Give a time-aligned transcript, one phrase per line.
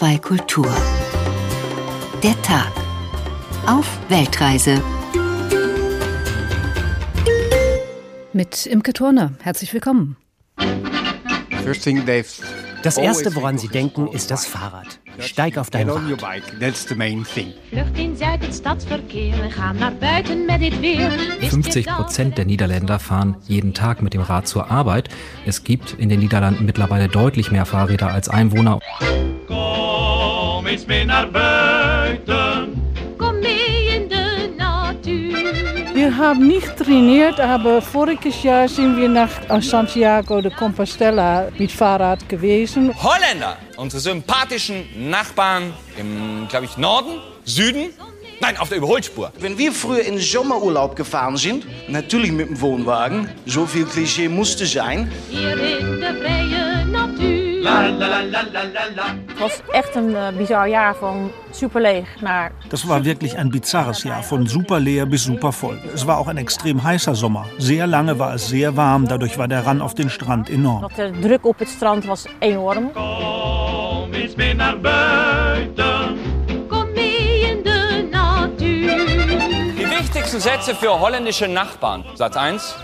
[0.00, 0.76] HR2 Kultur.
[2.22, 2.72] Der Tag.
[3.66, 4.82] Auf Weltreise.
[8.32, 9.32] Mit Imke Turner.
[9.42, 10.16] Herzlich willkommen.
[12.82, 15.00] Das Erste, woran Sie denken, ist das Fahrrad.
[15.18, 16.00] Steig auf dein Rad.
[21.42, 25.10] 50 Prozent der Niederländer fahren jeden Tag mit dem Rad zur Arbeit.
[25.44, 28.80] Es gibt in den Niederlanden mittlerweile deutlich mehr Fahrräder als Einwohner.
[30.80, 32.82] Eens mee naar buiten.
[33.16, 35.92] Kom mee in de natuur.
[35.94, 39.30] Wir haben nicht trainiert, aber voriges Jahr sind wir nach
[39.60, 42.94] Santiago de Compostela mit Fahrrad gewesen.
[42.94, 47.90] Holländer, unsere sympathischen Nachbarn im, glaube ich, Norden, Süden.
[48.40, 49.32] Nein, auf der Überholspur.
[49.38, 54.64] Wenn wir früher in Sommerurlaub gefahren sind, natürlich mit dem Wohnwagen, so viel Klischee musste
[54.64, 55.12] sein.
[55.28, 57.49] Hier in de vrije natuur.
[57.62, 59.04] La la la la la la la.
[59.26, 63.50] Het was echt een eh, bizar jaar van super leeg naar Das war wirklich ein
[63.50, 65.78] bizarres Jahr, von super leer bis super voll.
[65.94, 67.44] Es war auch ein extrem heißer Sommer.
[67.58, 70.80] Sehr lange war es sehr warm, dadurch war der Run auf den Strand enorm.
[70.80, 72.92] dat de druk op het strand was enorm.
[72.92, 76.18] Kom eens mee naar buiten.
[76.68, 78.96] Kom mee in de natuur.
[79.76, 82.04] Die wichtigsten Sätze für holländische Nachbarn.
[82.14, 82.74] Satz 1.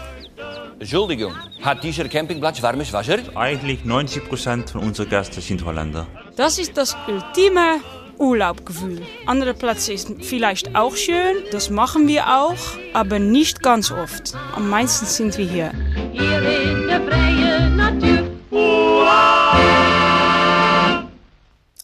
[0.79, 1.33] Entschuldigung,
[1.63, 3.19] hat dieser Campingplatz warmes Wasser?
[3.35, 6.07] Eigentlich 90% von unseren Gästen sind Holländer.
[6.37, 7.81] Das ist das ultime
[8.19, 9.01] Urlaubgefühl.
[9.25, 12.59] Andere Plätze ist vielleicht auch schön, das machen wir auch,
[12.93, 14.35] aber nicht ganz oft.
[14.55, 15.73] Am meisten sind wir hier.
[16.13, 18.27] Hier in de vrije natuur.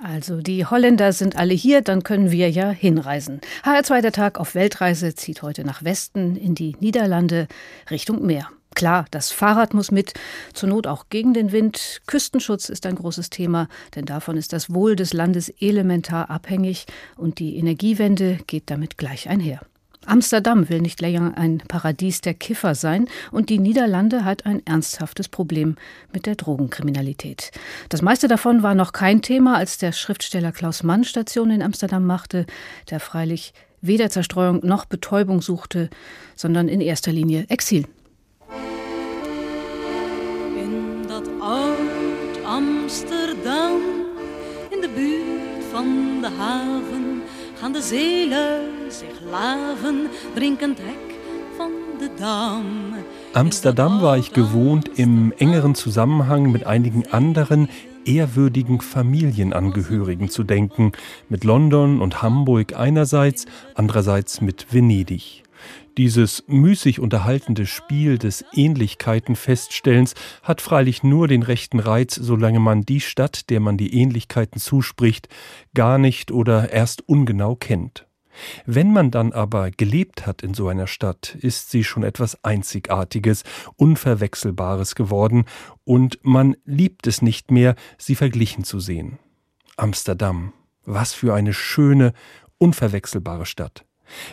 [0.05, 3.41] Also die Holländer sind alle hier, dann können wir ja hinreisen.
[3.65, 7.49] HR2 der Tag auf Weltreise zieht heute nach Westen in die Niederlande
[7.91, 8.49] Richtung Meer.
[8.75, 10.15] Klar, das Fahrrad muss mit,
[10.55, 12.01] zur Not auch gegen den Wind.
[12.07, 17.39] Küstenschutz ist ein großes Thema, denn davon ist das Wohl des Landes elementar abhängig und
[17.39, 19.61] die Energiewende geht damit gleich einher.
[20.05, 25.29] Amsterdam will nicht länger ein Paradies der Kiffer sein und die Niederlande hat ein ernsthaftes
[25.29, 25.77] Problem
[26.13, 27.53] mit der Drogenkriminalität.
[27.89, 32.05] Das meiste davon war noch kein Thema, als der Schriftsteller Klaus Mann Station in Amsterdam
[32.05, 32.47] machte,
[32.91, 35.89] der freilich weder Zerstreuung noch Betäubung suchte,
[36.35, 37.87] sondern in erster Linie Exil.
[42.93, 43.81] Amsterdam,
[44.71, 47.23] in de buurt van de haven,
[47.59, 51.15] gaan de zeelen zich laven, drinkend hek
[51.57, 52.65] van de dam.
[53.33, 57.71] Amsterdam war ich gewohnt, im engeren Zusammenhang mit einigen anderen
[58.05, 60.93] ehrwürdigen Familienangehörigen zu denken,
[61.29, 65.42] mit London und Hamburg einerseits, andererseits mit Venedig.
[65.99, 73.01] Dieses müßig unterhaltende Spiel des Ähnlichkeitenfeststellens hat freilich nur den rechten Reiz, solange man die
[73.01, 75.29] Stadt, der man die Ähnlichkeiten zuspricht,
[75.75, 78.07] gar nicht oder erst ungenau kennt.
[78.65, 83.45] Wenn man dann aber gelebt hat in so einer Stadt, ist sie schon etwas Einzigartiges,
[83.77, 85.45] Unverwechselbares geworden,
[85.85, 89.19] und man liebt es nicht mehr, sie verglichen zu sehen.
[89.77, 90.55] Amsterdam,
[90.87, 92.15] was für eine schöne,
[92.57, 93.85] unverwechselbare Stadt.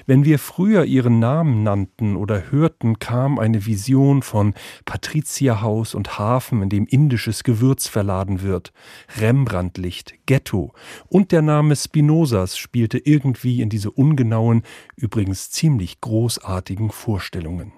[0.06, 4.53] Wenn wir früher ihren Namen nannten oder hörten, kam eine Vision von
[4.85, 8.72] Patrizierhaus und Hafen, in dem indisches Gewürz verladen wird,
[9.19, 10.73] Rembrandtlicht, Ghetto
[11.07, 14.63] und der Name Spinozas spielte irgendwie in diese ungenauen,
[14.95, 17.73] übrigens ziemlich großartigen Vorstellungen.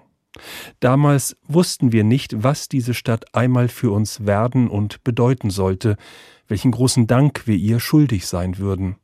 [0.80, 5.96] Damals wussten wir nicht, was diese Stadt einmal für uns werden und bedeuten sollte,
[6.48, 8.96] welchen großen Dank wir ihr schuldig sein würden.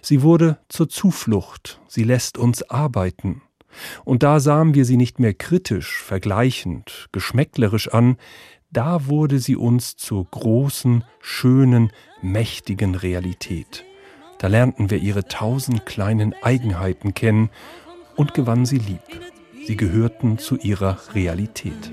[0.00, 3.42] Sie wurde zur Zuflucht, sie lässt uns arbeiten.
[4.04, 8.16] Und da sahen wir sie nicht mehr kritisch, vergleichend, geschmäcklerisch an,
[8.70, 13.84] da wurde sie uns zur großen, schönen, mächtigen Realität.
[14.38, 17.50] Da lernten wir ihre tausend kleinen Eigenheiten kennen
[18.16, 19.00] und gewannen sie lieb.
[19.66, 21.92] Sie gehörten zu ihrer Realität.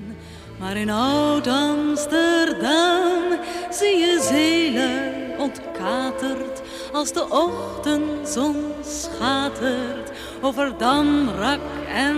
[0.58, 3.38] Maar in oud Amsterdam
[3.70, 6.59] zie je zeelen ontkaterd
[6.92, 12.16] als de ochtendzon schatert over Damrak en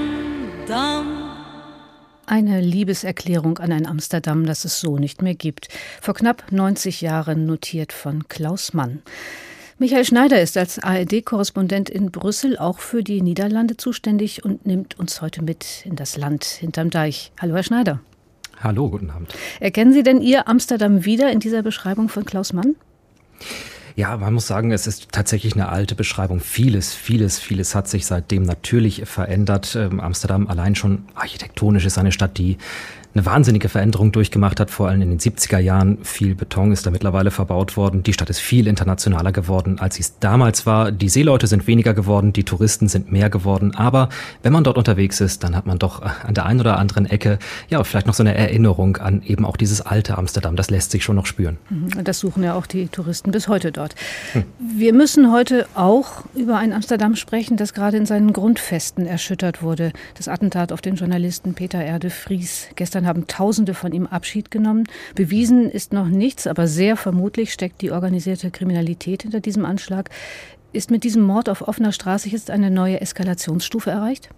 [0.66, 1.06] Dam.
[2.26, 5.68] Eine Liebeserklärung an ein Amsterdam, das es so nicht mehr gibt.
[6.00, 9.02] Vor knapp 90 Jahren notiert von Klaus Mann.
[9.78, 15.20] Michael Schneider ist als ARD-Korrespondent in Brüssel auch für die Niederlande zuständig und nimmt uns
[15.20, 17.32] heute mit in das Land hinterm Deich.
[17.40, 18.00] Hallo, Herr Schneider.
[18.60, 19.34] Hallo, guten Abend.
[19.58, 22.76] Erkennen Sie denn Ihr Amsterdam wieder in dieser Beschreibung von Klaus Mann?
[23.94, 26.40] Ja, man muss sagen, es ist tatsächlich eine alte Beschreibung.
[26.40, 29.76] Vieles, vieles, vieles hat sich seitdem natürlich verändert.
[29.76, 32.56] Ähm, Amsterdam allein schon architektonisch ist eine Stadt, die
[33.14, 35.98] eine wahnsinnige Veränderung durchgemacht hat, vor allem in den 70er Jahren.
[36.02, 38.02] Viel Beton ist da mittlerweile verbaut worden.
[38.02, 40.92] Die Stadt ist viel internationaler geworden, als sie es damals war.
[40.92, 43.74] Die Seeleute sind weniger geworden, die Touristen sind mehr geworden.
[43.74, 44.08] Aber
[44.42, 47.38] wenn man dort unterwegs ist, dann hat man doch an der einen oder anderen Ecke
[47.68, 50.56] ja vielleicht noch so eine Erinnerung an eben auch dieses alte Amsterdam.
[50.56, 51.58] Das lässt sich schon noch spüren.
[51.70, 53.94] Mhm, das suchen ja auch die Touristen bis heute dort.
[54.32, 54.44] Hm.
[54.58, 59.92] Wir müssen heute auch über ein Amsterdam sprechen, das gerade in seinen Grundfesten erschüttert wurde.
[60.16, 64.52] Das Attentat auf den Journalisten Peter Erde Vries gestern Gestern haben Tausende von ihm Abschied
[64.52, 64.84] genommen.
[65.16, 70.08] Bewiesen ist noch nichts, aber sehr vermutlich steckt die organisierte Kriminalität hinter diesem Anschlag.
[70.72, 74.28] Ist mit diesem Mord auf offener Straße jetzt eine neue Eskalationsstufe erreicht?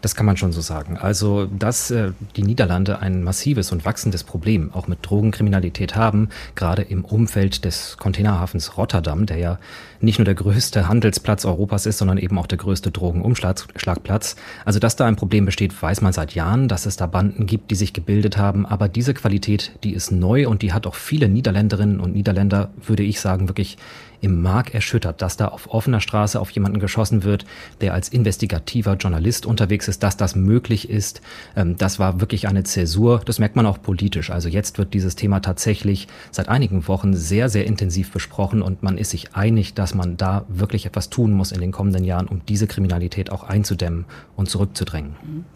[0.00, 0.96] Das kann man schon so sagen.
[0.96, 6.82] Also, dass äh, die Niederlande ein massives und wachsendes Problem auch mit Drogenkriminalität haben, gerade
[6.82, 9.58] im Umfeld des Containerhafens Rotterdam, der ja
[10.00, 14.36] nicht nur der größte Handelsplatz Europas ist, sondern eben auch der größte Drogenumschlagplatz.
[14.64, 17.72] Also, dass da ein Problem besteht, weiß man seit Jahren, dass es da Banden gibt,
[17.72, 18.66] die sich gebildet haben.
[18.66, 23.02] Aber diese Qualität, die ist neu und die hat auch viele Niederländerinnen und Niederländer, würde
[23.02, 23.78] ich sagen, wirklich
[24.20, 27.44] im Mark erschüttert, dass da auf offener Straße auf jemanden geschossen wird,
[27.80, 31.20] der als investigativer Journalist unterwegs ist, dass das möglich ist.
[31.56, 33.20] Ähm, das war wirklich eine Zäsur.
[33.24, 34.30] Das merkt man auch politisch.
[34.30, 38.98] Also jetzt wird dieses Thema tatsächlich seit einigen Wochen sehr, sehr intensiv besprochen und man
[38.98, 42.42] ist sich einig, dass man da wirklich etwas tun muss in den kommenden Jahren, um
[42.46, 44.04] diese Kriminalität auch einzudämmen
[44.36, 45.14] und zurückzudrängen.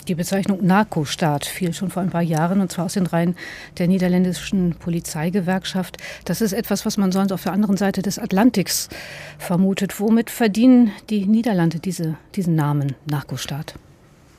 [0.09, 3.35] Die Bezeichnung Narkostaat fiel schon vor ein paar Jahren und zwar aus den Reihen
[3.79, 5.97] der niederländischen Polizeigewerkschaft.
[6.25, 8.89] Das ist etwas, was man sonst auf der anderen Seite des Atlantiks Atlantiks
[9.39, 9.99] vermutet.
[9.99, 13.75] Womit verdienen die Niederlande diese, diesen Namen Narkostaat?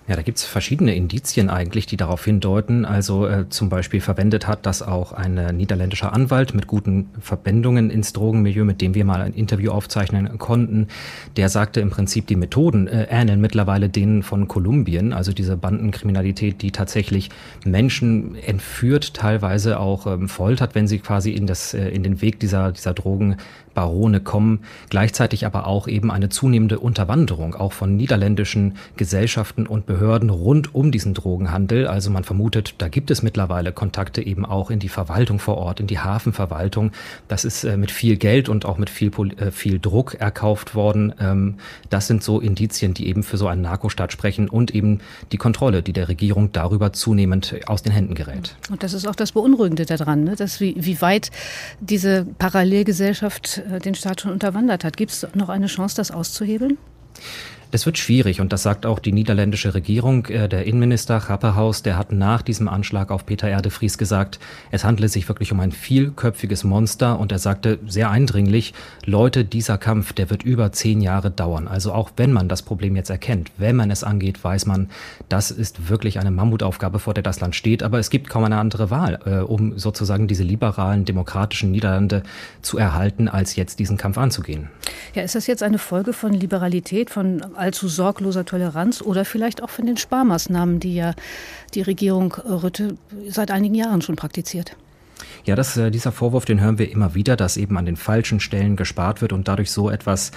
[0.05, 2.83] Ja, da gibt es verschiedene Indizien eigentlich, die darauf hindeuten.
[2.83, 7.89] Also äh, zum Beispiel verwendet hat das auch ein äh, niederländischer Anwalt mit guten Verbindungen
[7.89, 10.87] ins Drogenmilieu, mit dem wir mal ein Interview aufzeichnen konnten.
[11.37, 16.61] Der sagte im Prinzip, die Methoden äh, ähneln mittlerweile denen von Kolumbien, also diese Bandenkriminalität,
[16.61, 17.29] die tatsächlich
[17.63, 22.41] Menschen entführt, teilweise auch ähm, foltert, wenn sie quasi in, das, äh, in den Weg
[22.41, 23.37] dieser, dieser Drogen
[23.73, 24.59] Barone kommen,
[24.89, 30.91] gleichzeitig aber auch eben eine zunehmende Unterwanderung auch von niederländischen Gesellschaften und Behörden rund um
[30.91, 31.85] diesen Drogenhandel.
[31.85, 35.79] Also man vermutet, da gibt es mittlerweile Kontakte eben auch in die Verwaltung vor Ort,
[35.79, 36.91] in die Hafenverwaltung.
[37.27, 41.13] Das ist äh, mit viel Geld und auch mit viel, äh, viel Druck erkauft worden.
[41.19, 41.57] Ähm,
[41.91, 44.99] das sind so Indizien, die eben für so einen Narkostaat sprechen und eben
[45.31, 48.55] die Kontrolle, die der Regierung darüber zunehmend aus den Händen gerät.
[48.71, 50.35] Und das ist auch das Beunruhigende daran, ne?
[50.35, 51.29] dass wie, wie weit
[51.81, 54.97] diese Parallelgesellschaft äh, den Staat schon unterwandert hat.
[54.97, 56.79] Gibt es noch eine Chance, das auszuhebeln?
[57.73, 60.27] Es wird schwierig und das sagt auch die niederländische Regierung.
[60.27, 64.39] Äh, der Innenminister Rapperhaus, der hat nach diesem Anschlag auf Peter Erdefries gesagt,
[64.69, 68.75] es handle sich wirklich um ein vielköpfiges Monster und er sagte sehr eindringlich,
[69.05, 71.67] Leute, dieser Kampf, der wird über zehn Jahre dauern.
[71.67, 74.91] Also auch wenn man das Problem jetzt erkennt, wenn man es angeht, weiß man,
[75.27, 77.81] das ist wirklich eine Mammutaufgabe, vor der das Land steht.
[77.81, 82.21] Aber es gibt kaum eine andere Wahl, äh, um sozusagen diese liberalen, demokratischen Niederlande
[82.61, 84.69] zu erhalten, als jetzt diesen Kampf anzugehen.
[85.15, 89.69] Ja, ist das jetzt eine Folge von Liberalität, von allzu sorgloser Toleranz oder vielleicht auch
[89.69, 91.13] von den Sparmaßnahmen, die ja
[91.73, 92.97] die Regierung Rütte
[93.29, 94.75] seit einigen Jahren schon praktiziert.
[95.45, 98.39] Ja, das, äh, dieser Vorwurf, den hören wir immer wieder, dass eben an den falschen
[98.39, 100.31] Stellen gespart wird und dadurch so etwas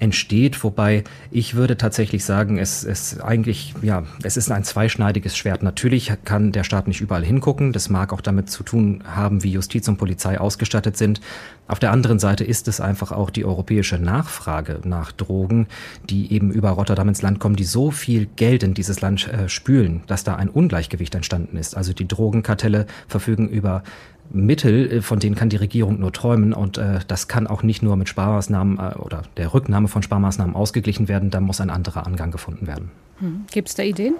[0.00, 5.62] entsteht, wobei ich würde tatsächlich sagen, es ist eigentlich, ja, es ist ein zweischneidiges Schwert.
[5.62, 7.72] Natürlich kann der Staat nicht überall hingucken.
[7.72, 11.20] Das mag auch damit zu tun haben, wie Justiz und Polizei ausgestattet sind.
[11.66, 15.66] Auf der anderen Seite ist es einfach auch die europäische Nachfrage nach Drogen,
[16.08, 19.48] die eben über Rotterdam ins Land kommen, die so viel Geld in dieses Land äh,
[19.48, 21.76] spülen, dass da ein Ungleichgewicht entstanden ist.
[21.76, 23.82] Also die Drogenkartelle verfügen über
[24.30, 27.82] Mittel, äh, von denen kann die Regierung nur träumen und äh, das kann auch nicht
[27.82, 32.06] nur mit Sparmaßnahmen äh, oder der Rücknahme von Sparmaßnahmen ausgeglichen werden, da muss ein anderer
[32.06, 32.90] Angang gefunden werden.
[33.20, 33.44] Hm.
[33.50, 34.14] Gibt es da Ideen?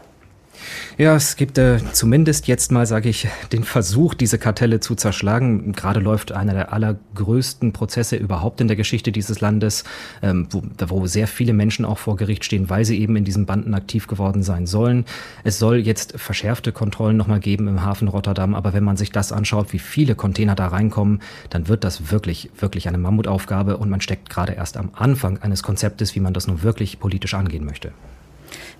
[0.96, 5.72] Ja, es gibt äh, zumindest jetzt mal, sage ich, den Versuch, diese Kartelle zu zerschlagen.
[5.72, 9.84] Gerade läuft einer der allergrößten Prozesse überhaupt in der Geschichte dieses Landes,
[10.22, 13.46] ähm, wo, wo sehr viele Menschen auch vor Gericht stehen, weil sie eben in diesen
[13.46, 15.04] Banden aktiv geworden sein sollen.
[15.44, 19.32] Es soll jetzt verschärfte Kontrollen nochmal geben im Hafen Rotterdam, aber wenn man sich das
[19.32, 24.00] anschaut, wie viele Container da reinkommen, dann wird das wirklich, wirklich eine Mammutaufgabe und man
[24.00, 27.92] steckt gerade erst am Anfang eines Konzeptes, wie man das nun wirklich politisch angehen möchte.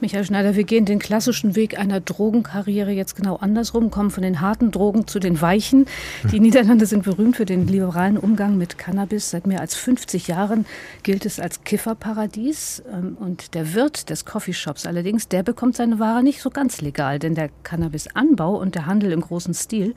[0.00, 4.40] Michael Schneider, wir gehen den klassischen Weg einer Drogenkarriere jetzt genau andersrum, kommen von den
[4.40, 5.87] harten Drogen zu den weichen.
[6.31, 6.38] Die.
[6.49, 9.31] Niederlande sind berühmt für den liberalen Umgang mit Cannabis.
[9.31, 10.67] Seit mehr als 50 Jahren
[11.02, 12.85] gilt es als Kifferparadies.
[12.93, 17.19] Ähm, und der Wirt des Coffeeshops allerdings, der bekommt seine Ware nicht so ganz legal,
[17.19, 19.97] denn der Cannabisanbau und der Handel im großen Stil,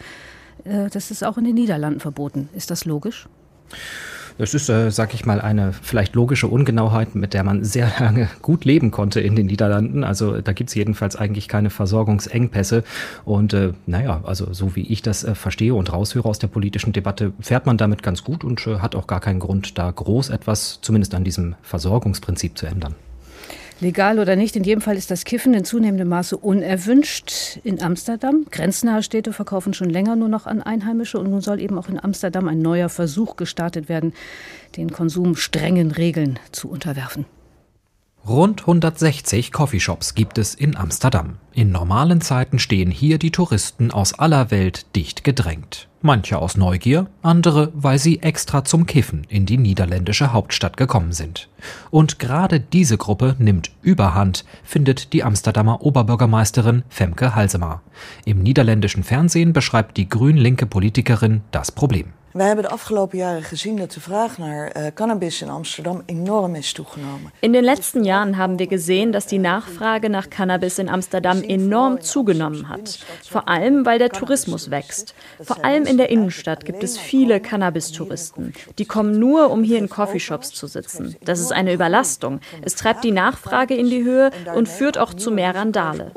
[0.63, 2.49] äh, das ist auch in den Niederlanden verboten.
[2.55, 3.27] Ist das logisch?
[4.37, 8.29] Das ist, äh, sag ich mal, eine vielleicht logische Ungenauheit, mit der man sehr lange
[8.41, 10.03] gut leben konnte in den Niederlanden.
[10.03, 12.83] Also da gibt es jedenfalls eigentlich keine Versorgungsengpässe.
[13.25, 16.93] Und äh, naja, also so wie ich das äh, verstehe und raushöre aus der politischen
[16.93, 20.29] Debatte, fährt man damit ganz gut und äh, hat auch gar keinen Grund, da groß
[20.29, 22.95] etwas, zumindest an diesem Versorgungsprinzip zu ändern.
[23.81, 28.45] Legal oder nicht, in jedem Fall ist das Kiffen in zunehmendem Maße unerwünscht in Amsterdam.
[28.51, 32.01] Grenznahe Städte verkaufen schon länger nur noch an Einheimische und nun soll eben auch in
[32.01, 34.13] Amsterdam ein neuer Versuch gestartet werden,
[34.77, 37.25] den Konsum strengen Regeln zu unterwerfen.
[38.27, 41.37] Rund 160 Coffeeshops gibt es in Amsterdam.
[41.51, 45.87] In normalen Zeiten stehen hier die Touristen aus aller Welt dicht gedrängt.
[46.03, 51.47] Manche aus Neugier, andere, weil sie extra zum Kiffen in die niederländische Hauptstadt gekommen sind.
[51.91, 57.83] Und gerade diese Gruppe nimmt Überhand, findet die Amsterdamer Oberbürgermeisterin Femke Halsema.
[58.25, 62.13] Im niederländischen Fernsehen beschreibt die grün-linke Politikerin das Problem.
[62.31, 66.55] Wij hebben de afgelopen jaren gezien dat de vraag naar uh, cannabis in Amsterdam enorm
[66.55, 67.31] is toegenomen.
[67.39, 72.01] In den letzten Jahren haben wir gesehen, dass die Nachfrage nach Cannabis in Amsterdam enorm
[72.01, 72.99] zugenommen hat.
[73.29, 75.13] Vor allem, weil der Tourismus wächst.
[75.41, 78.53] Vor allem in der Innenstadt gibt es viele Cannabis-Touristen.
[78.79, 81.17] Die kommen nur, um hier in Coffeeshops zu sitzen.
[81.23, 82.39] Das ist eine Überlastung.
[82.61, 86.11] Es treibt die Nachfrage in die Höhe und führt auch zu mehr Randale.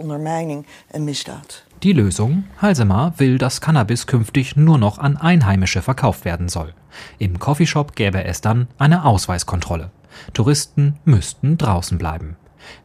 [1.83, 2.45] Die Lösung?
[2.63, 6.73] Halsema will, dass Cannabis künftig nur noch an Einheimische verkauft werden soll.
[7.19, 9.91] Im Coffeeshop gäbe es dann eine Ausweiskontrolle.
[10.33, 12.37] Touristen müssten draußen bleiben.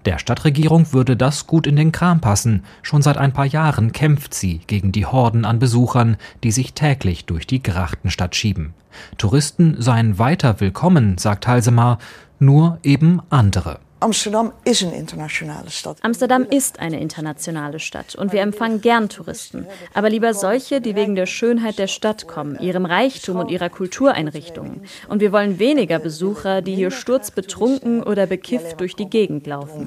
[0.06, 2.64] Der Stadtregierung würde das gut in den Kram passen.
[2.82, 7.26] Schon seit ein paar Jahren kämpft sie gegen die Horden an Besuchern, die sich täglich
[7.26, 8.74] durch die Grachtenstadt schieben.
[9.18, 11.98] Touristen seien weiter willkommen, sagt Halsema,
[12.40, 13.80] nur eben andere.
[14.02, 15.98] Amsterdam ist eine internationale Stadt.
[16.04, 19.66] Amsterdam ist eine internationale Stadt und wir empfangen gern Touristen.
[19.94, 24.84] Aber lieber solche, die wegen der Schönheit der Stadt kommen, ihrem Reichtum und ihrer Kultureinrichtungen.
[25.10, 29.86] Und wir wollen weniger Besucher, die hier sturzbetrunken oder bekifft durch die Gegend laufen.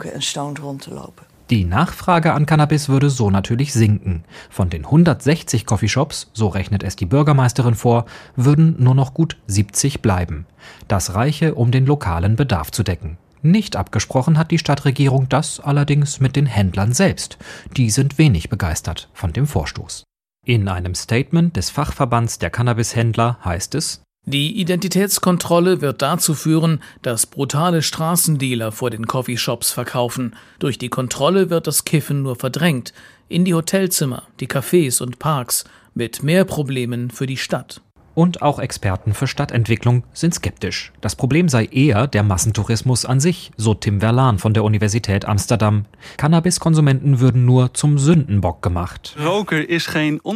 [1.49, 4.25] Die Nachfrage an Cannabis würde so natürlich sinken.
[4.50, 8.04] Von den 160 Coffeeshops, so rechnet es die Bürgermeisterin vor,
[8.37, 10.47] würden nur noch gut 70 bleiben.
[10.87, 13.19] Das reiche, um den lokalen Bedarf zu decken.
[13.42, 17.38] Nicht abgesprochen hat die Stadtregierung das allerdings mit den Händlern selbst.
[17.76, 20.04] Die sind wenig begeistert von dem Vorstoß.
[20.46, 27.26] In einem Statement des Fachverbands der Cannabishändler heißt es, die Identitätskontrolle wird dazu führen, dass
[27.26, 30.37] brutale Straßendealer vor den Coffeeshops verkaufen.
[30.61, 32.92] Durch die Kontrolle wird das Kiffen nur verdrängt
[33.28, 37.82] in die Hotelzimmer, die Cafés und Parks mit mehr Problemen für die Stadt.
[38.14, 40.92] Und auch Experten für Stadtentwicklung sind skeptisch.
[41.00, 45.87] Das Problem sei eher der Massentourismus an sich, so Tim Verlan von der Universität Amsterdam.
[46.19, 49.16] Cannabiskonsumenten würden nur zum Sündenbock gemacht.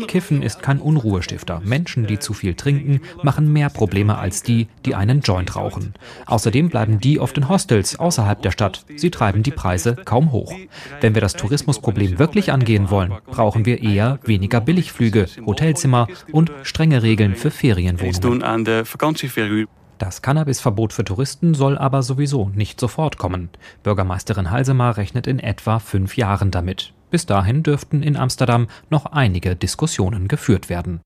[0.07, 1.61] Kiffen ist kein Unruhestifter.
[1.65, 5.95] Menschen, die zu viel trinken, machen mehr Probleme als die, die einen Joint rauchen.
[6.25, 8.85] Außerdem bleiben die oft in Hostels außerhalb der Stadt.
[8.97, 10.55] Sie treiben die Preise kaum hoch.
[11.01, 17.03] Wenn wir das Tourismusproblem wirklich angehen wollen, brauchen wir eher weniger Billigflüge, Hotelzimmer und strenge
[17.03, 19.69] Regeln für Ferienwohnungen.
[19.99, 23.49] Das Cannabisverbot für Touristen soll aber sowieso nicht sofort kommen.
[23.83, 26.93] Bürgermeisterin Halsema rechnet in etwa fünf Jahren damit.
[27.11, 31.01] Bis dahin dürften in Amsterdam noch einige Diskussionen geführt werden.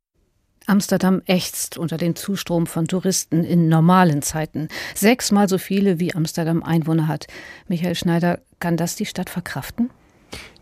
[0.67, 4.69] Amsterdam ächzt unter dem Zustrom von Touristen in normalen Zeiten.
[4.95, 7.29] Sechsmal so viele wie Amsterdam Einwohner hat.
[7.69, 9.90] Michael Schneider, kann das die Stadt verkraften?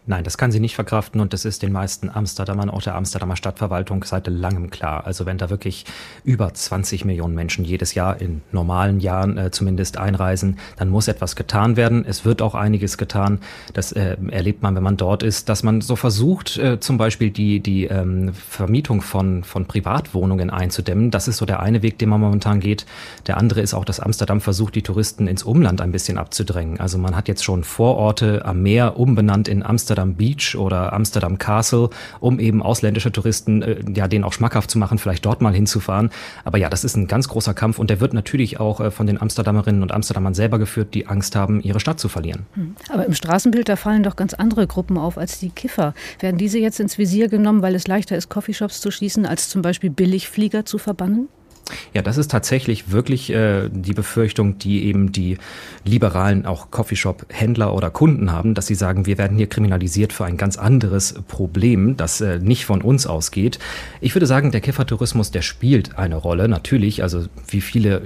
[0.08, 3.36] Nein, das kann sie nicht verkraften und das ist den meisten Amsterdamern, auch der Amsterdamer
[3.36, 5.04] Stadtverwaltung seit langem klar.
[5.04, 5.84] Also wenn da wirklich
[6.24, 11.36] über 20 Millionen Menschen jedes Jahr in normalen Jahren äh, zumindest einreisen, dann muss etwas
[11.36, 12.06] getan werden.
[12.08, 13.40] Es wird auch einiges getan.
[13.74, 17.30] Das äh, erlebt man, wenn man dort ist, dass man so versucht, äh, zum Beispiel
[17.30, 21.10] die, die ähm, Vermietung von, von Privatwohnungen einzudämmen.
[21.10, 22.86] Das ist so der eine Weg, den man momentan geht.
[23.26, 26.80] Der andere ist auch, dass Amsterdam versucht, die Touristen ins Umland ein bisschen abzudrängen.
[26.80, 31.38] Also man hat jetzt schon Vororte am Meer umbenannt in Amsterdam Amsterdam Beach oder Amsterdam
[31.38, 31.90] Castle,
[32.20, 36.10] um eben ausländische Touristen äh, ja denen auch schmackhaft zu machen, vielleicht dort mal hinzufahren.
[36.44, 39.06] Aber ja, das ist ein ganz großer Kampf und der wird natürlich auch äh, von
[39.06, 42.46] den Amsterdamerinnen und Amsterdamern selber geführt, die Angst haben, ihre Stadt zu verlieren.
[42.54, 42.76] Hm.
[42.90, 45.94] Aber im Straßenbild, da fallen doch ganz andere Gruppen auf als die Kiffer.
[46.20, 49.62] Werden diese jetzt ins Visier genommen, weil es leichter ist, Coffeeshops zu schließen, als zum
[49.62, 51.28] Beispiel Billigflieger zu verbannen?
[51.94, 55.38] Ja, das ist tatsächlich wirklich äh, die Befürchtung, die eben die
[55.84, 60.36] liberalen auch Coffeeshop-Händler oder Kunden haben, dass sie sagen, wir werden hier kriminalisiert für ein
[60.36, 63.58] ganz anderes Problem, das äh, nicht von uns ausgeht.
[64.00, 67.02] Ich würde sagen, der Kiffertourismus, der spielt eine Rolle, natürlich.
[67.02, 68.02] Also wie viele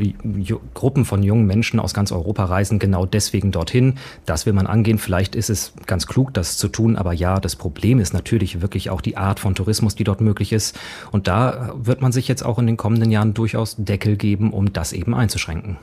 [0.74, 3.94] Gruppen von jungen Menschen aus ganz Europa reisen genau deswegen dorthin.
[4.26, 4.98] Das will man angehen.
[4.98, 6.96] Vielleicht ist es ganz klug, das zu tun.
[6.96, 10.52] Aber ja, das Problem ist natürlich wirklich auch die Art von Tourismus, die dort möglich
[10.52, 10.78] ist.
[11.10, 14.52] Und da wird man sich jetzt auch in den kommenden Jahren durch durchaus Deckel geben,
[14.52, 15.76] um das eben einzuschränken.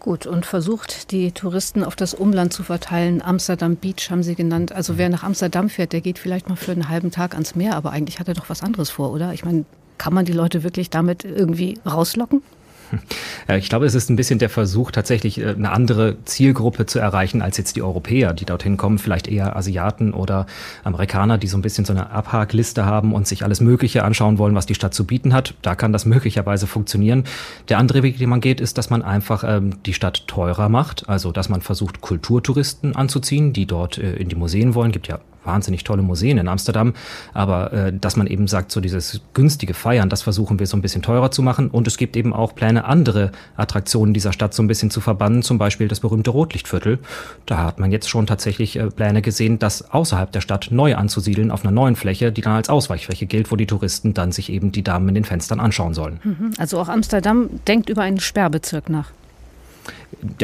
[0.00, 3.22] Gut, und versucht, die Touristen auf das Umland zu verteilen.
[3.22, 4.72] Amsterdam Beach haben Sie genannt.
[4.72, 7.74] Also wer nach Amsterdam fährt, der geht vielleicht mal für einen halben Tag ans Meer,
[7.74, 9.32] aber eigentlich hat er doch was anderes vor, oder?
[9.32, 9.64] Ich meine,
[9.96, 12.42] kann man die Leute wirklich damit irgendwie rauslocken?
[13.58, 17.42] Ich glaube, es ist ein bisschen der Versuch, tatsächlich äh, eine andere Zielgruppe zu erreichen
[17.42, 20.46] als jetzt die Europäer, die dorthin kommen, vielleicht eher Asiaten oder
[20.82, 24.54] Amerikaner, die so ein bisschen so eine Abhakliste haben und sich alles Mögliche anschauen wollen,
[24.54, 25.54] was die Stadt zu bieten hat.
[25.62, 27.24] Da kann das möglicherweise funktionieren.
[27.68, 31.08] Der andere Weg, den man geht, ist, dass man einfach ähm, die Stadt teurer macht,
[31.08, 34.92] also dass man versucht, Kulturtouristen anzuziehen, die dort äh, in die Museen wollen.
[34.92, 36.94] Gibt ja wahnsinnig tolle Museen in Amsterdam,
[37.32, 40.82] aber äh, dass man eben sagt, so dieses günstige Feiern, das versuchen wir so ein
[40.82, 44.62] bisschen teurer zu machen und es gibt eben auch Pläne, andere Attraktionen dieser Stadt so
[44.62, 46.98] ein bisschen zu verbannen, zum Beispiel das berühmte Rotlichtviertel.
[47.46, 51.50] Da hat man jetzt schon tatsächlich äh, Pläne gesehen, das außerhalb der Stadt neu anzusiedeln
[51.50, 54.72] auf einer neuen Fläche, die dann als Ausweichfläche gilt, wo die Touristen dann sich eben
[54.72, 56.20] die Damen in den Fenstern anschauen sollen.
[56.22, 56.50] Mhm.
[56.58, 59.10] Also auch Amsterdam denkt über einen Sperrbezirk nach.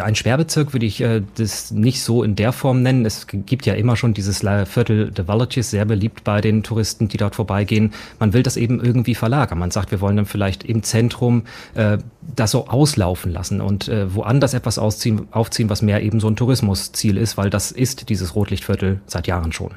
[0.00, 3.06] Ein Sperrbezirk würde ich äh, das nicht so in der Form nennen.
[3.06, 7.16] Es gibt ja immer schon dieses Viertel de Villages, sehr beliebt bei den Touristen, die
[7.16, 7.92] dort vorbeigehen.
[8.18, 9.58] Man will das eben irgendwie verlagern.
[9.58, 11.44] Man sagt, wir wollen dann vielleicht im Zentrum
[11.74, 11.98] äh,
[12.34, 16.36] das so auslaufen lassen und äh, woanders etwas ausziehen, aufziehen, was mehr eben so ein
[16.36, 19.70] Tourismusziel ist, weil das ist dieses Rotlichtviertel seit Jahren schon.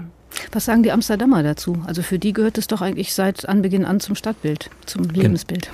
[0.52, 1.82] Was sagen die Amsterdamer dazu?
[1.86, 5.70] Also für die gehört es doch eigentlich seit Anbeginn an zum Stadtbild, zum Lebensbild.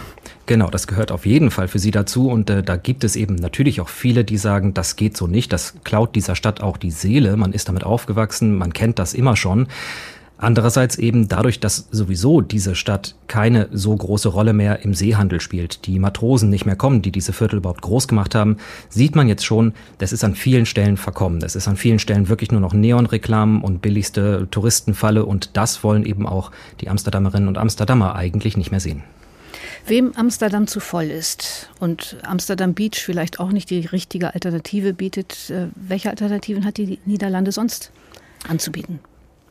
[0.46, 2.30] Genau, das gehört auf jeden Fall für sie dazu.
[2.30, 5.54] Und äh, da gibt es eben natürlich auch viele, die sagen, das geht so nicht.
[5.54, 7.38] Das klaut dieser Stadt auch die Seele.
[7.38, 9.68] Man ist damit aufgewachsen, man kennt das immer schon.
[10.41, 15.86] Andererseits eben dadurch, dass sowieso diese Stadt keine so große Rolle mehr im Seehandel spielt,
[15.86, 18.55] die Matrosen nicht mehr kommen, die diese Viertel überhaupt groß gemacht haben,
[18.88, 21.41] sieht man jetzt schon, das ist an vielen Stellen verkommen.
[21.41, 26.05] Das ist an vielen Stellen wirklich nur noch Neonreklamen und billigste Touristenfalle und das wollen
[26.05, 29.03] eben auch die Amsterdamerinnen und Amsterdamer eigentlich nicht mehr sehen.
[29.88, 35.50] Wem Amsterdam zu voll ist und Amsterdam Beach vielleicht auch nicht die richtige Alternative bietet,
[35.50, 37.91] äh, welche Alternativen hat die Niederlande sonst
[38.48, 39.00] anzubieten?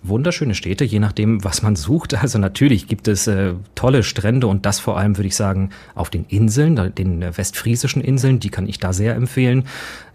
[0.02, 2.14] Wunderschöne Städte, je nachdem, was man sucht.
[2.14, 6.10] Also natürlich gibt es äh, tolle Strände und das vor allem, würde ich sagen, auf
[6.10, 9.64] den Inseln, den äh, westfriesischen Inseln, die kann ich da sehr empfehlen.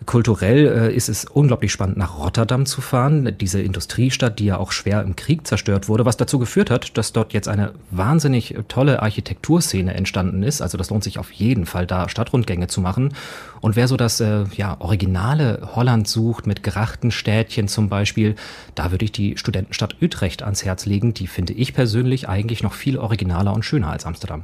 [0.06, 4.72] Kulturell äh, ist es unglaublich spannend, nach Rotterdam zu fahren, diese Industriestadt, die ja auch
[4.72, 9.02] schwer im Krieg zerstört wurde, was dazu geführt hat, dass dort jetzt eine wahnsinnig tolle
[9.02, 10.62] Architekturszene entstanden ist.
[10.62, 13.14] Also das lohnt sich auf jeden Fall, da Stadtrundgänge zu machen.
[13.62, 18.36] Und wer so das äh, ja, originale Holland sucht, mit gerachten Städtchen zum Beispiel,
[18.76, 19.38] da würde ich die
[19.74, 21.14] Studentenstadt Utrecht ans Herz legen.
[21.14, 24.44] Die finde ich persönlich eigentlich noch viel originaler und schöner als Amsterdam.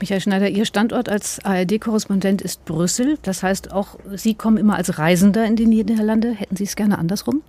[0.00, 3.18] Michael Schneider, Ihr Standort als ARD-Korrespondent ist Brüssel.
[3.22, 6.32] Das heißt, auch Sie kommen immer als Reisender in die Niederlande.
[6.32, 7.42] Hätten Sie es gerne andersrum?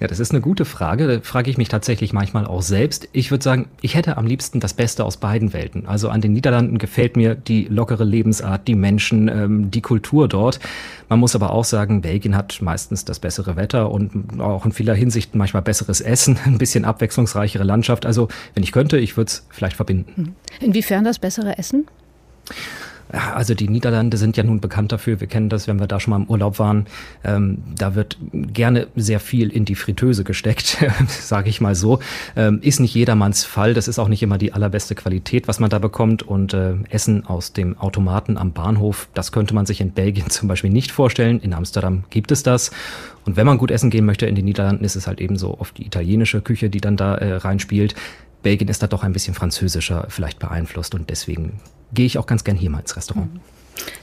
[0.00, 1.06] Ja, das ist eine gute Frage.
[1.06, 3.06] Da frage ich mich tatsächlich manchmal auch selbst.
[3.12, 5.86] Ich würde sagen, ich hätte am liebsten das Beste aus beiden Welten.
[5.86, 10.58] Also an den Niederlanden gefällt mir die lockere Lebensart, die Menschen, ähm, die Kultur dort.
[11.10, 14.94] Man muss aber auch sagen, Belgien hat meistens das bessere Wetter und auch in vieler
[14.94, 18.06] Hinsicht manchmal besseres Essen, ein bisschen abwechslungsreichere Landschaft.
[18.06, 20.34] Also wenn ich könnte, ich würde es vielleicht verbinden.
[20.60, 21.86] Inwiefern das bessere Essen?
[23.12, 25.98] Ja, also die Niederlande sind ja nun bekannt dafür, wir kennen das, wenn wir da
[25.98, 26.86] schon mal im Urlaub waren,
[27.24, 31.98] ähm, da wird gerne sehr viel in die Fritteuse gesteckt, sage ich mal so.
[32.36, 35.70] Ähm, ist nicht jedermanns Fall, das ist auch nicht immer die allerbeste Qualität, was man
[35.70, 36.22] da bekommt.
[36.22, 40.48] Und äh, Essen aus dem Automaten am Bahnhof, das könnte man sich in Belgien zum
[40.48, 42.70] Beispiel nicht vorstellen, in Amsterdam gibt es das.
[43.26, 45.58] Und wenn man gut essen gehen möchte in den Niederlanden, ist es halt eben so
[45.58, 47.94] oft die italienische Küche, die dann da äh, reinspielt.
[48.42, 51.60] Belgien ist da doch ein bisschen französischer vielleicht beeinflusst und deswegen
[51.92, 53.32] gehe ich auch ganz gern hier mal ins Restaurant.
[53.34, 53.40] Mhm.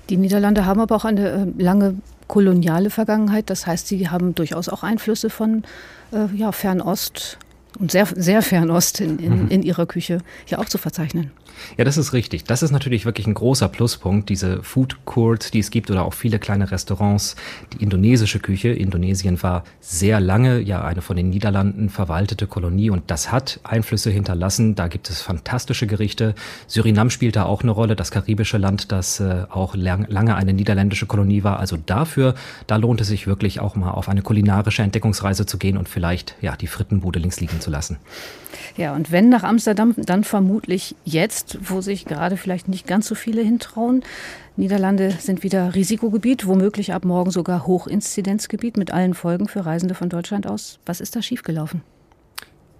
[0.09, 1.95] Die Niederlande haben aber auch eine äh, lange
[2.27, 3.49] koloniale Vergangenheit.
[3.49, 5.63] Das heißt, sie haben durchaus auch Einflüsse von
[6.11, 7.37] äh, ja, Fernost
[7.79, 9.47] und sehr, sehr Fernost in, in, mhm.
[9.49, 11.31] in ihrer Küche ja auch zu verzeichnen.
[11.77, 12.43] Ja, das ist richtig.
[12.43, 16.13] Das ist natürlich wirklich ein großer Pluspunkt, diese Food Courts, die es gibt oder auch
[16.13, 17.35] viele kleine Restaurants.
[17.73, 23.09] Die indonesische Küche, Indonesien war sehr lange ja eine von den Niederlanden verwaltete Kolonie und
[23.11, 24.75] das hat Einflüsse hinterlassen.
[24.75, 26.35] Da gibt es fantastische Gerichte.
[26.67, 30.53] Surinam spielt da auch eine Rolle, das karibische Land, das äh, auch lang, lange eine
[30.53, 31.59] niederländische Kolonie war.
[31.59, 32.35] Also dafür,
[32.67, 36.35] da lohnt es sich wirklich auch mal auf eine kulinarische Entdeckungsreise zu gehen und vielleicht
[36.41, 37.97] ja die Frittenbude links liegen zu lassen.
[38.75, 43.15] Ja, und wenn nach Amsterdam, dann vermutlich jetzt, wo sich gerade vielleicht nicht ganz so
[43.15, 44.03] viele hintrauen.
[44.55, 50.09] Niederlande sind wieder Risikogebiet, womöglich ab morgen sogar Hochinzidenzgebiet mit allen Folgen für Reisende von
[50.09, 50.79] Deutschland aus.
[50.85, 51.81] Was ist da schiefgelaufen?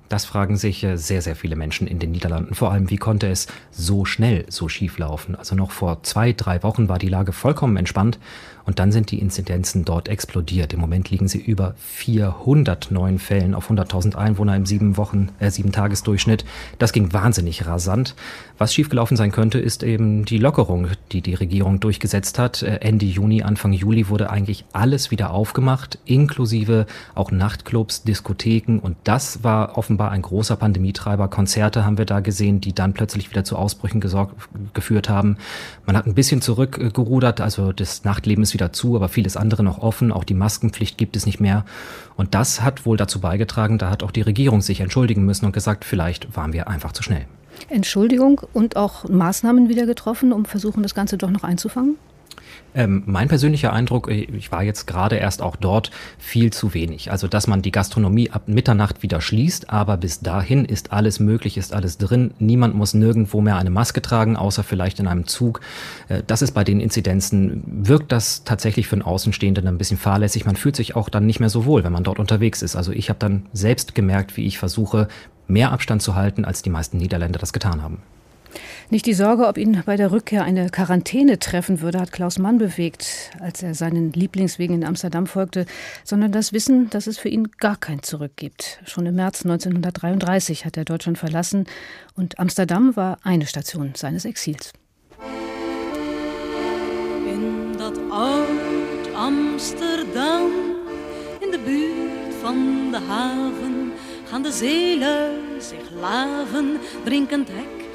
[0.10, 2.56] Das fragen sich äh, sehr, sehr viele Menschen in den Niederlanden.
[2.56, 5.36] Vor allem, wie konnte es so schnell so schief laufen?
[5.36, 8.18] Also noch vor zwei, drei Wochen war die Lage vollkommen entspannt
[8.68, 10.74] und dann sind die Inzidenzen dort explodiert.
[10.74, 15.50] Im Moment liegen sie über 400 neuen Fällen auf 100.000 Einwohner im sieben Wochen, äh,
[15.50, 16.44] sieben Tagesdurchschnitt.
[16.78, 18.14] Das ging wahnsinnig rasant.
[18.58, 22.62] Was schiefgelaufen sein könnte, ist eben die Lockerung, die die Regierung durchgesetzt hat.
[22.62, 28.80] Äh, Ende Juni, Anfang Juli wurde eigentlich alles wieder aufgemacht, inklusive auch Nachtclubs, Diskotheken.
[28.80, 31.30] Und das war offenbar ein großer Pandemietreiber.
[31.30, 34.36] Konzerte haben wir da gesehen, die dann plötzlich wieder zu Ausbrüchen gesorgt,
[34.74, 35.38] geführt haben.
[35.86, 39.78] Man hat ein bisschen zurückgerudert, also das Nachtleben ist wieder zu, aber vieles andere noch
[39.78, 40.12] offen.
[40.12, 41.64] Auch die Maskenpflicht gibt es nicht mehr.
[42.16, 45.52] Und das hat wohl dazu beigetragen, da hat auch die Regierung sich entschuldigen müssen und
[45.52, 47.28] gesagt, vielleicht waren wir einfach zu schnell.
[47.70, 51.98] Entschuldigung und auch Maßnahmen wieder getroffen, um versuchen, das Ganze doch noch einzufangen?
[52.78, 57.12] Ähm, mein persönlicher Eindruck, äh, ich war jetzt gerade erst auch dort, viel zu wenig.
[57.12, 61.58] Also, dass man die Gastronomie ab Mitternacht wieder schließt, aber bis dahin ist alles möglich,
[61.58, 62.36] ist alles drin.
[62.38, 65.62] Niemand muss nirgendwo mehr eine Maske tragen, außer vielleicht in einem Zug.
[66.08, 70.46] Äh, das ist bei den Inzidenzen, wirkt das tatsächlich für einen Außenstehenden ein bisschen fahrlässig.
[70.46, 72.76] Man fühlt sich auch dann nicht mehr so wohl, wenn man dort unterwegs ist.
[72.76, 75.08] Also, ich habe dann selbst gemerkt, wie ich versuche,
[75.48, 78.04] mehr Abstand zu halten, als die meisten Niederländer das getan haben.
[78.90, 82.58] Nicht die Sorge, ob ihn bei der Rückkehr eine Quarantäne treffen würde, hat Klaus Mann
[82.58, 85.66] bewegt, als er seinen Lieblingswegen in Amsterdam folgte,
[86.06, 88.80] sondern das Wissen, dass es für ihn gar kein Zurück gibt.
[88.86, 91.66] Schon im März 1933 hat er Deutschland verlassen
[92.16, 94.72] und Amsterdam war eine Station seines Exils.
[97.26, 100.50] In dat oud Amsterdam,
[101.42, 103.92] in de buurt van de haven,
[104.30, 107.87] gaan de zelen zich laven, drinkend hek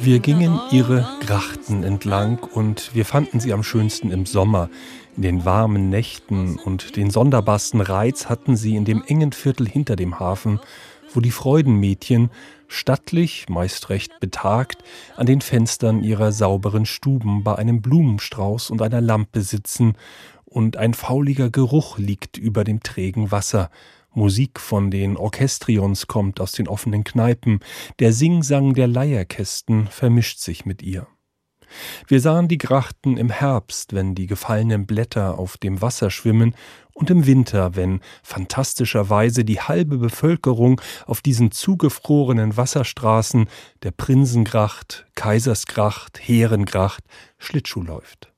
[0.00, 4.68] wir gingen ihre Grachten entlang und wir fanden sie am schönsten im Sommer.
[5.16, 9.96] In den warmen Nächten und den sonderbarsten Reiz hatten sie in dem engen Viertel hinter
[9.96, 10.60] dem Hafen,
[11.12, 12.30] wo die Freudenmädchen
[12.68, 14.82] stattlich, meist recht betagt,
[15.16, 19.94] an den Fenstern ihrer sauberen Stuben bei einem Blumenstrauß und einer Lampe sitzen,
[20.44, 23.70] und ein fauliger Geruch liegt über dem trägen Wasser,
[24.14, 27.60] Musik von den Orchestrions kommt aus den offenen Kneipen,
[27.98, 31.06] der Singsang der Leierkästen vermischt sich mit ihr.
[32.06, 36.54] Wir sahen die Grachten im Herbst, wenn die gefallenen Blätter auf dem Wasser schwimmen,
[36.92, 43.48] und im Winter, wenn fantastischerweise die halbe Bevölkerung auf diesen zugefrorenen Wasserstraßen
[43.82, 47.02] der Prinsengracht, Kaisersgracht, Heerengracht
[47.38, 48.33] Schlittschuh läuft.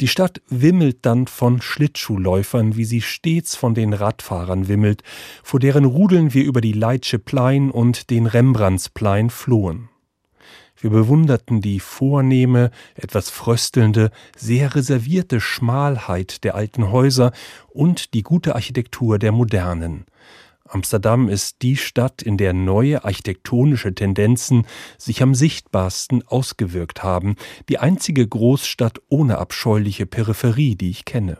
[0.00, 5.02] Die Stadt wimmelt dann von Schlittschuhläufern, wie sie stets von den Radfahrern wimmelt,
[5.42, 9.88] vor deren Rudeln wir über die Leitsche Plein und den Rembrandtsplein flohen.
[10.80, 17.32] Wir bewunderten die vornehme, etwas fröstelnde, sehr reservierte Schmalheit der alten Häuser
[17.68, 20.06] und die gute Architektur der modernen.
[20.70, 24.66] Amsterdam ist die Stadt, in der neue architektonische Tendenzen
[24.98, 27.36] sich am sichtbarsten ausgewirkt haben,
[27.68, 31.38] die einzige Großstadt ohne abscheuliche Peripherie, die ich kenne.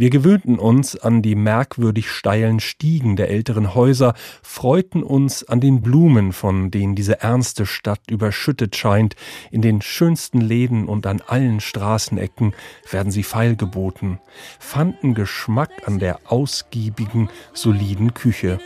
[0.00, 5.82] Wir gewöhnten uns an die merkwürdig steilen Stiegen der älteren Häuser, freuten uns an den
[5.82, 9.14] Blumen, von denen diese ernste Stadt überschüttet scheint.
[9.50, 12.54] In den schönsten Läden und an allen Straßenecken
[12.90, 14.20] werden sie feilgeboten,
[14.58, 18.58] fanden Geschmack an der ausgiebigen, soliden Küche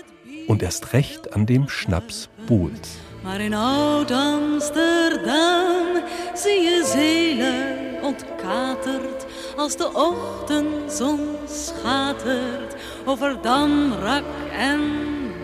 [0.46, 2.98] und erst recht an dem Schnaps Boels.
[3.24, 6.00] Maar in Oud-Amsterdam
[6.34, 9.23] zie je zelen ontkaterd
[9.56, 14.80] als de ochtendzon schatert over Damrak en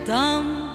[0.05, 0.71] Dam.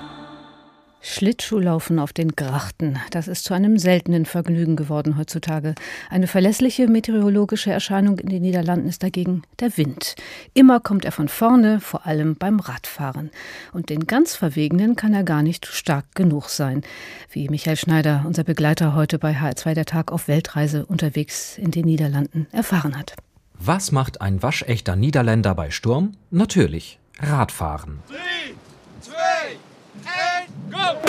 [1.08, 5.76] Schlittschuhlaufen auf den Grachten, das ist zu einem seltenen Vergnügen geworden heutzutage.
[6.10, 10.16] Eine verlässliche meteorologische Erscheinung in den Niederlanden ist dagegen der Wind.
[10.52, 13.30] Immer kommt er von vorne, vor allem beim Radfahren.
[13.72, 16.82] Und den ganz Verwegenen kann er gar nicht stark genug sein,
[17.30, 21.84] wie Michael Schneider, unser Begleiter heute bei H2 der Tag auf Weltreise unterwegs in den
[21.84, 23.14] Niederlanden, erfahren hat.
[23.58, 26.12] Was macht ein waschechter Niederländer bei Sturm?
[26.30, 28.00] Natürlich Radfahren.
[28.08, 28.54] Drie,
[29.00, 29.56] twee,
[30.04, 31.00] één, go!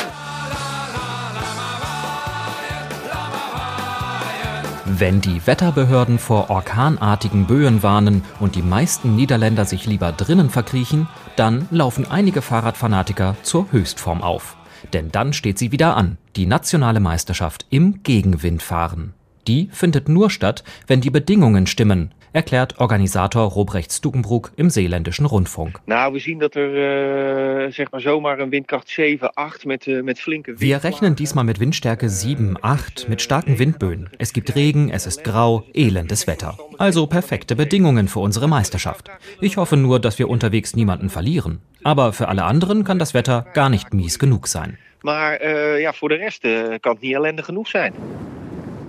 [4.85, 11.09] Wenn die Wetterbehörden vor orkanartigen Böen warnen und die meisten Niederländer sich lieber drinnen verkriechen,
[11.35, 14.55] dann laufen einige Fahrradfanatiker zur Höchstform auf.
[14.93, 19.13] Denn dann steht sie wieder an, die nationale Meisterschaft im Gegenwindfahren.
[19.47, 25.79] Die findet nur statt, wenn die Bedingungen stimmen, erklärt Organisator Robrecht Stukenbroek im Seeländischen Rundfunk.
[25.85, 30.51] Nou, we zien dat er zeg maar zomaar een windkracht 7, 8 met, met flinke
[30.51, 30.61] Wind.
[30.61, 34.09] Wir rechnen diesmal mit Windstärke 7, 8 mit starken Windböen.
[34.17, 36.57] Es gibt Regen, es ist grau, elendes Wetter.
[36.77, 39.09] Also perfekte Bedingungen für unsere Meisterschaft.
[39.41, 41.59] Ich hoffe nur, dass wir unterwegs niemanden verlieren.
[41.83, 44.77] Aber für alle anderen kann das Wetter gar nicht mies genug sein.
[45.01, 46.41] Maar uh, ja, voor de rest
[46.79, 47.93] kan het niet ellendig genoeg zijn.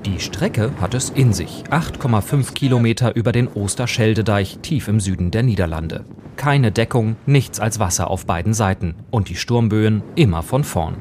[0.07, 1.65] Die Strecke hat es in sich.
[1.71, 6.05] 8,5 Kilometer über den Osterscheldedeich tief im Süden der Niederlande.
[6.37, 8.95] Keine Deckung, nichts als Wasser auf beiden Seiten.
[9.11, 10.95] Und die Sturmböen immer von vorn.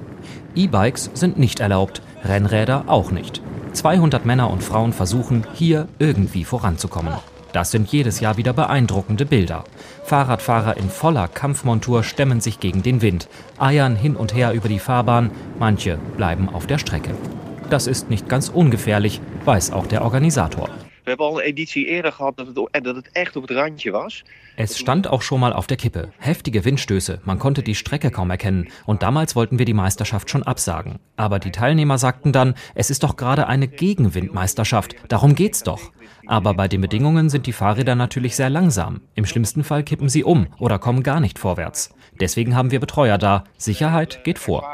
[0.55, 3.41] E-Bikes sind nicht erlaubt, Rennräder auch nicht.
[3.73, 7.13] 200 Männer und Frauen versuchen, hier irgendwie voranzukommen.
[7.53, 9.63] Das sind jedes Jahr wieder beeindruckende Bilder.
[10.03, 13.29] Fahrradfahrer in voller Kampfmontur stemmen sich gegen den Wind,
[13.60, 17.12] eiern hin und her über die Fahrbahn, manche bleiben auf der Strecke.
[17.69, 20.69] Das ist nicht ganz ungefährlich, weiß auch der Organisator.
[21.03, 24.23] Een editie eerder gehad dat het, dat het echt het randje was.
[24.56, 26.10] Es stand auch schon mal auf der Kippe.
[26.17, 28.67] Heftige Windstöße, man konnte die Strecke kaum erkennen.
[28.86, 30.99] Und damals wollten wir die Meisterschaft schon absagen.
[31.15, 35.91] Aber die Teilnehmer sagten dann, es ist doch gerade eine Gegenwindmeisterschaft, darum geht's doch.
[36.27, 39.01] Aber bei den Bedingungen sind die Fahrräder natürlich sehr langsam.
[39.15, 41.95] Im schlimmsten Fall kippen sie um oder kommen gar nicht vorwärts.
[42.19, 43.43] Deswegen haben wir Betreuer da.
[43.57, 44.67] Sicherheit geht vor.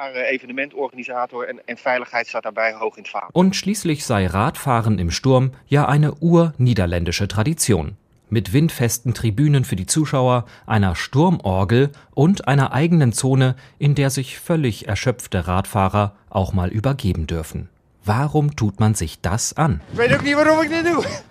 [3.33, 7.97] Und schließlich sei Radfahren im Sturm ja eine urniederländische Tradition.
[8.29, 14.39] Mit windfesten Tribünen für die Zuschauer, einer Sturmorgel und einer eigenen Zone, in der sich
[14.39, 17.69] völlig erschöpfte Radfahrer auch mal übergeben dürfen.
[18.05, 19.81] Warum tut man sich das an?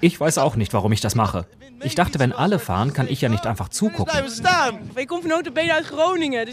[0.00, 1.46] Ich weiß auch nicht, warum ich das mache.
[1.84, 4.12] Ich dachte, wenn alle fahren, kann ich ja nicht einfach zugucken.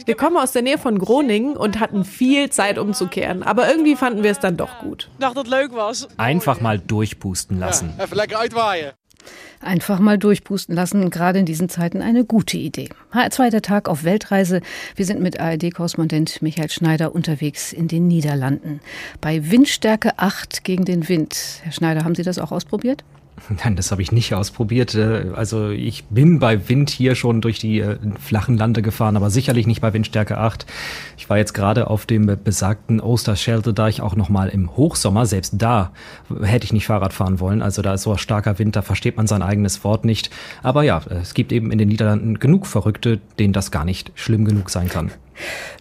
[0.05, 4.23] Wir kommen aus der Nähe von Groningen und hatten viel Zeit umzukehren, aber irgendwie fanden
[4.23, 5.09] wir es dann doch gut.
[6.17, 7.93] Einfach mal durchpusten lassen.
[9.61, 12.89] Einfach mal durchpusten lassen, gerade in diesen Zeiten eine gute Idee.
[13.13, 14.61] HR2 der Tag auf Weltreise.
[14.95, 18.79] Wir sind mit ARD-Korrespondent Michael Schneider unterwegs in den Niederlanden.
[19.19, 21.61] Bei Windstärke 8 gegen den Wind.
[21.63, 23.03] Herr Schneider, haben Sie das auch ausprobiert?
[23.63, 24.95] Nein, das habe ich nicht ausprobiert.
[24.95, 27.83] Also ich bin bei Wind hier schon durch die
[28.19, 30.65] flachen Lande gefahren, aber sicherlich nicht bei Windstärke 8.
[31.17, 35.25] Ich war jetzt gerade auf dem besagten Osterschelde-Deich auch nochmal im Hochsommer.
[35.25, 35.91] Selbst da
[36.41, 37.61] hätte ich nicht Fahrrad fahren wollen.
[37.61, 40.29] Also da ist so ein starker Wind, da versteht man sein eigenes Wort nicht.
[40.63, 44.45] Aber ja, es gibt eben in den Niederlanden genug Verrückte, denen das gar nicht schlimm
[44.45, 45.11] genug sein kann.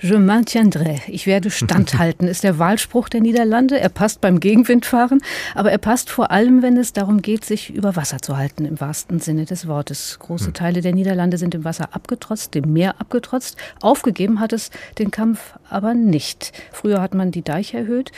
[0.01, 3.81] Je maintiendrai, ich werde standhalten, ist der Wahlspruch der Niederlande.
[3.81, 5.21] Er passt beim Gegenwindfahren,
[5.55, 8.81] aber er passt vor allem, wenn es darum geht, sich über Wasser zu halten, im
[8.81, 10.18] wahrsten Sinne des Wortes.
[10.21, 13.57] Große Teile der Niederlande sind im Wasser abgetrotzt, dem Meer abgetrotzt.
[13.81, 16.53] Aufgegeben hat es den Kampf aber nicht.
[16.73, 18.12] Früher hat man die Deiche erhöht.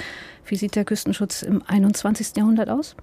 [0.44, 2.36] Wie sieht der Küstenschutz im 21.
[2.36, 2.96] Jahrhundert aus?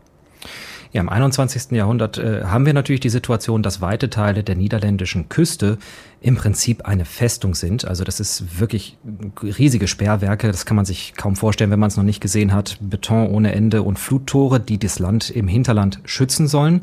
[0.93, 1.71] Ja, im 21.
[1.71, 5.78] Jahrhundert äh, haben wir natürlich die Situation, dass weite Teile der niederländischen Küste
[6.21, 7.86] im Prinzip eine Festung sind.
[7.86, 8.97] Also das ist wirklich
[9.43, 12.78] riesige Sperrwerke, das kann man sich kaum vorstellen, wenn man es noch nicht gesehen hat.
[12.80, 16.82] Beton ohne Ende und Fluttore, die das Land im Hinterland schützen sollen.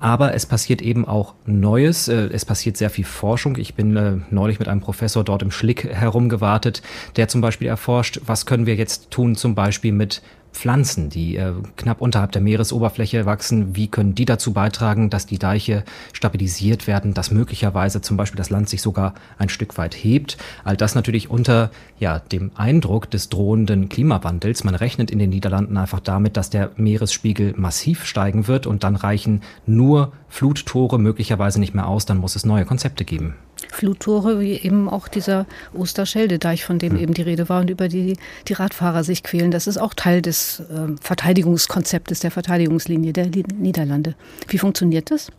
[0.00, 2.08] Aber es passiert eben auch Neues.
[2.08, 3.56] Äh, es passiert sehr viel Forschung.
[3.56, 6.82] Ich bin äh, neulich mit einem Professor dort im Schlick herumgewartet,
[7.16, 10.20] der zum Beispiel erforscht, was können wir jetzt tun, zum Beispiel mit
[10.54, 15.38] Pflanzen, die äh, knapp unterhalb der Meeresoberfläche wachsen, wie können die dazu beitragen, dass die
[15.38, 20.38] Deiche stabilisiert werden, dass möglicherweise zum Beispiel das Land sich sogar ein Stück weit hebt.
[20.62, 24.64] All das natürlich unter ja, dem Eindruck des drohenden Klimawandels.
[24.64, 28.96] Man rechnet in den Niederlanden einfach damit, dass der Meeresspiegel massiv steigen wird und dann
[28.96, 33.34] reichen nur Fluttore möglicherweise nicht mehr aus, dann muss es neue Konzepte geben.
[33.74, 37.00] Fluttore, wie eben auch dieser Osterschelde-Deich, von dem hm.
[37.00, 38.16] eben die Rede war und über die
[38.48, 39.50] die Radfahrer sich quälen.
[39.50, 44.14] Das ist auch Teil des äh, Verteidigungskonzeptes, der Verteidigungslinie der Niederlande.
[44.48, 45.30] Wie funktioniert das?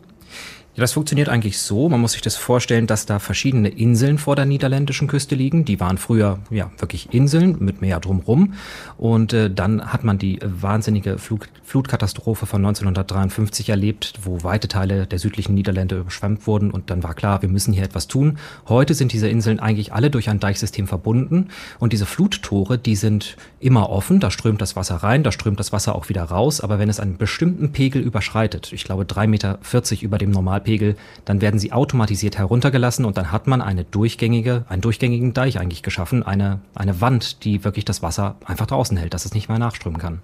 [0.76, 1.88] Ja, das funktioniert eigentlich so.
[1.88, 5.64] Man muss sich das vorstellen, dass da verschiedene Inseln vor der niederländischen Küste liegen.
[5.64, 8.52] Die waren früher ja wirklich Inseln mit Meer drumrum.
[8.98, 15.06] Und äh, dann hat man die wahnsinnige Flug Flutkatastrophe von 1953 erlebt, wo weite Teile
[15.06, 16.70] der südlichen Niederlande überschwemmt wurden.
[16.70, 18.38] Und dann war klar, wir müssen hier etwas tun.
[18.68, 21.48] Heute sind diese Inseln eigentlich alle durch ein Deichsystem verbunden.
[21.78, 24.20] Und diese Fluttore, die sind immer offen.
[24.20, 26.60] Da strömt das Wasser rein, da strömt das Wasser auch wieder raus.
[26.60, 29.58] Aber wenn es einen bestimmten Pegel überschreitet, ich glaube 3,40 Meter
[30.02, 34.64] über dem Normal Wasserpegel, dann werden sie automatisiert heruntergelassen und dann hat man eine durchgängige,
[34.68, 39.14] einen durchgängigen Deich eigentlich geschaffen, eine, eine Wand, die wirklich das Wasser einfach draußen hält,
[39.14, 40.20] dass es nicht mehr nachströmen kann.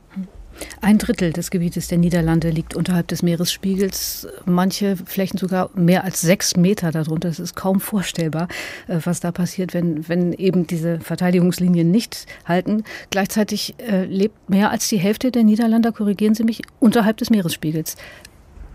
[0.82, 6.20] Ein Drittel des Gebietes der Niederlande liegt unterhalb des Meeresspiegels, manche Flächen sogar mehr als
[6.20, 7.30] sechs Meter darunter.
[7.30, 8.48] Es ist kaum vorstellbar,
[8.86, 12.84] äh, was da passiert, wenn, wenn eben diese Verteidigungslinien nicht halten.
[13.08, 17.96] Gleichzeitig äh, lebt mehr als die Hälfte der Niederländer, korrigieren Sie mich, unterhalb des Meeresspiegels.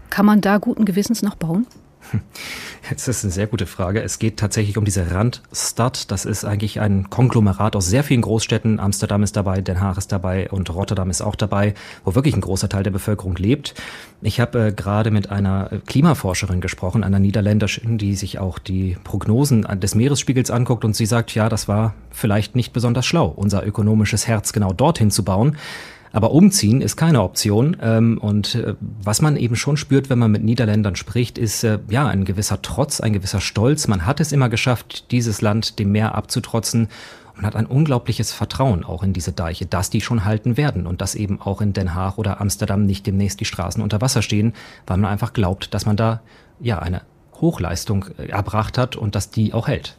[0.09, 1.67] Kann man da guten Gewissens noch bauen?
[2.89, 4.01] Jetzt ist eine sehr gute Frage.
[4.01, 6.09] Es geht tatsächlich um diese Randstad.
[6.11, 8.79] Das ist eigentlich ein Konglomerat aus sehr vielen Großstädten.
[8.79, 11.73] Amsterdam ist dabei, Den Haag ist dabei und Rotterdam ist auch dabei,
[12.05, 13.73] wo wirklich ein großer Teil der Bevölkerung lebt.
[14.21, 19.63] Ich habe äh, gerade mit einer Klimaforscherin gesprochen, einer Niederländischen, die sich auch die Prognosen
[19.79, 24.27] des Meeresspiegels anguckt und sie sagt, ja, das war vielleicht nicht besonders schlau, unser ökonomisches
[24.27, 25.57] Herz genau dorthin zu bauen.
[26.11, 27.77] Aber umziehen ist keine Option.
[27.81, 31.79] Ähm, und äh, was man eben schon spürt, wenn man mit Niederländern spricht, ist äh,
[31.89, 33.87] ja ein gewisser Trotz, ein gewisser Stolz.
[33.87, 36.87] Man hat es immer geschafft, dieses Land dem Meer abzutrotzen.
[37.35, 41.01] Man hat ein unglaubliches Vertrauen auch in diese Deiche, dass die schon halten werden und
[41.01, 44.53] dass eben auch in Den Haag oder Amsterdam nicht demnächst die Straßen unter Wasser stehen,
[44.87, 46.21] weil man einfach glaubt, dass man da
[46.59, 47.03] ja eine
[47.39, 49.95] Hochleistung äh, erbracht hat und dass die auch hält.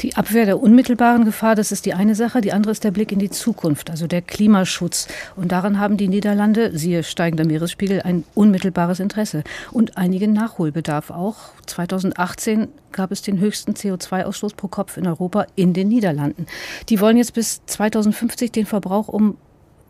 [0.00, 2.40] Die Abwehr der unmittelbaren Gefahr, das ist die eine Sache.
[2.40, 5.08] Die andere ist der Blick in die Zukunft, also der Klimaschutz.
[5.36, 11.36] Und daran haben die Niederlande, siehe steigender Meeresspiegel, ein unmittelbares Interesse und einigen Nachholbedarf auch.
[11.66, 16.46] 2018 gab es den höchsten CO2-Ausstoß pro Kopf in Europa in den Niederlanden.
[16.88, 19.36] Die wollen jetzt bis 2050 den Verbrauch um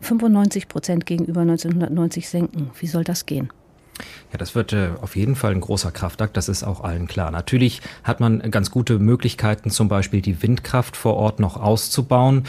[0.01, 2.69] 95 Prozent gegenüber 1990 senken.
[2.79, 3.49] Wie soll das gehen?
[4.31, 7.31] Ja, das wird äh, auf jeden Fall ein großer Kraftakt, das ist auch allen klar.
[7.31, 12.43] Natürlich hat man ganz gute Möglichkeiten, zum Beispiel die Windkraft vor Ort noch auszubauen.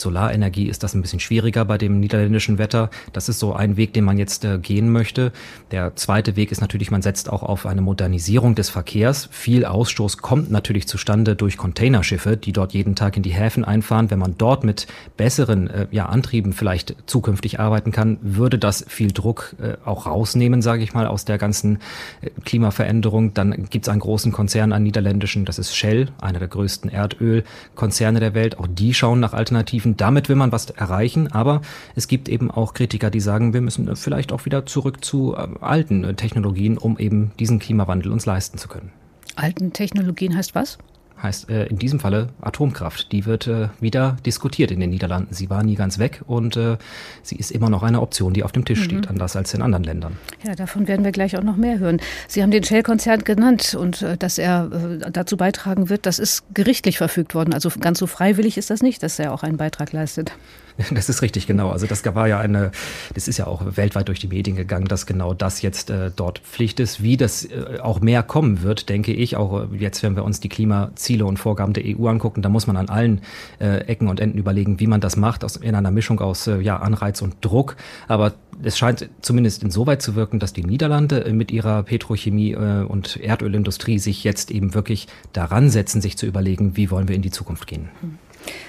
[0.00, 2.90] Solarenergie ist das ein bisschen schwieriger bei dem niederländischen Wetter.
[3.12, 5.32] Das ist so ein Weg, den man jetzt äh, gehen möchte.
[5.70, 9.28] Der zweite Weg ist natürlich, man setzt auch auf eine Modernisierung des Verkehrs.
[9.30, 14.10] Viel Ausstoß kommt natürlich zustande durch Containerschiffe, die dort jeden Tag in die Häfen einfahren.
[14.10, 14.86] Wenn man dort mit
[15.16, 20.62] besseren äh, ja, Antrieben vielleicht zukünftig arbeiten kann, würde das viel Druck äh, auch rausnehmen,
[20.62, 21.78] sage ich mal, aus der ganzen
[22.20, 23.34] äh, Klimaveränderung.
[23.34, 28.20] Dann gibt es einen großen Konzern, einen niederländischen, das ist Shell, einer der größten Erdölkonzerne
[28.20, 28.58] der Welt.
[28.58, 29.96] Auch die schauen nach Alternativen Technologien.
[29.96, 31.60] Damit will man was erreichen, aber
[31.94, 35.48] es gibt eben auch Kritiker, die sagen, wir müssen vielleicht auch wieder zurück zu äh,
[35.60, 38.90] alten Technologien, um eben diesen Klimawandel uns leisten zu können.
[39.36, 40.78] Alten Technologien heißt was?
[41.22, 43.12] Heißt äh, in diesem Falle Atomkraft.
[43.12, 45.34] Die wird äh, wieder diskutiert in den Niederlanden.
[45.34, 46.76] Sie war nie ganz weg und äh,
[47.22, 48.84] sie ist immer noch eine Option, die auf dem Tisch mhm.
[48.84, 50.16] steht, anders als in anderen Ländern.
[50.44, 52.00] Ja, davon werden wir gleich auch noch mehr hören.
[52.28, 56.42] Sie haben den Shell-Konzern genannt und äh, dass er äh, dazu beitragen wird, das ist
[56.54, 57.54] gerichtlich verfügt worden.
[57.54, 60.32] Also ganz so freiwillig ist das nicht, dass er auch einen Beitrag leistet.
[60.90, 61.70] Das ist richtig, genau.
[61.70, 62.72] Also das war ja eine,
[63.14, 66.40] das ist ja auch weltweit durch die Medien gegangen, dass genau das jetzt äh, dort
[66.40, 67.02] Pflicht ist.
[67.02, 70.40] Wie das äh, auch mehr kommen wird, denke ich, auch äh, jetzt, wenn wir uns
[70.40, 73.20] die Klimaziele und Vorgaben der EU angucken, da muss man an allen
[73.60, 76.60] äh, Ecken und Enden überlegen, wie man das macht, aus, in einer Mischung aus äh,
[76.60, 77.76] ja, Anreiz und Druck.
[78.08, 83.16] Aber es scheint zumindest insoweit zu wirken, dass die Niederlande äh, mit ihrer Petrochemie und
[83.16, 87.30] Erdölindustrie sich jetzt eben wirklich daran setzen, sich zu überlegen, wie wollen wir in die
[87.30, 87.88] Zukunft gehen.
[88.00, 88.18] Hm.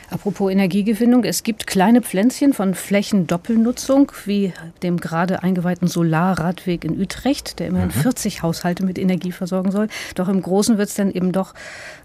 [0.09, 4.51] Apropos Energiegewinnung, es gibt kleine Pflänzchen von Flächendoppelnutzung, wie
[4.83, 8.01] dem gerade eingeweihten Solarradweg in Utrecht, der immerhin mhm.
[8.01, 9.87] 40 Haushalte mit Energie versorgen soll.
[10.15, 11.53] Doch im Großen wird es dann eben doch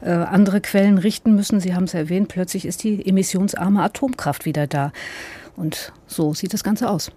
[0.02, 1.58] äh, andere Quellen richten müssen.
[1.58, 4.92] Sie haben es erwähnt, plötzlich ist die emissionsarme Atomkraft wieder da.
[5.56, 7.10] Und so sieht das Ganze aus.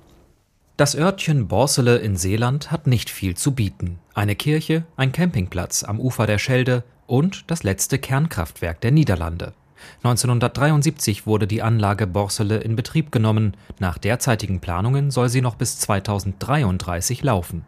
[0.75, 3.99] Das Örtchen Borsele in Seeland hat nicht viel zu bieten.
[4.15, 9.53] Eine Kirche, ein Campingplatz am Ufer der Schelde und das letzte Kernkraftwerk der Niederlande.
[10.04, 13.56] 1973 wurde die Anlage Borsele in Betrieb genommen.
[13.80, 17.65] Nach derzeitigen Planungen soll sie noch bis 2033 laufen.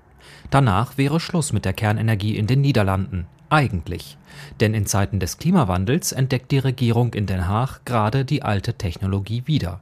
[0.50, 3.28] Danach wäre Schluss mit der Kernenergie in den Niederlanden.
[3.50, 4.18] Eigentlich.
[4.60, 9.44] Denn in Zeiten des Klimawandels entdeckt die Regierung in Den Haag gerade die alte Technologie
[9.46, 9.82] wieder.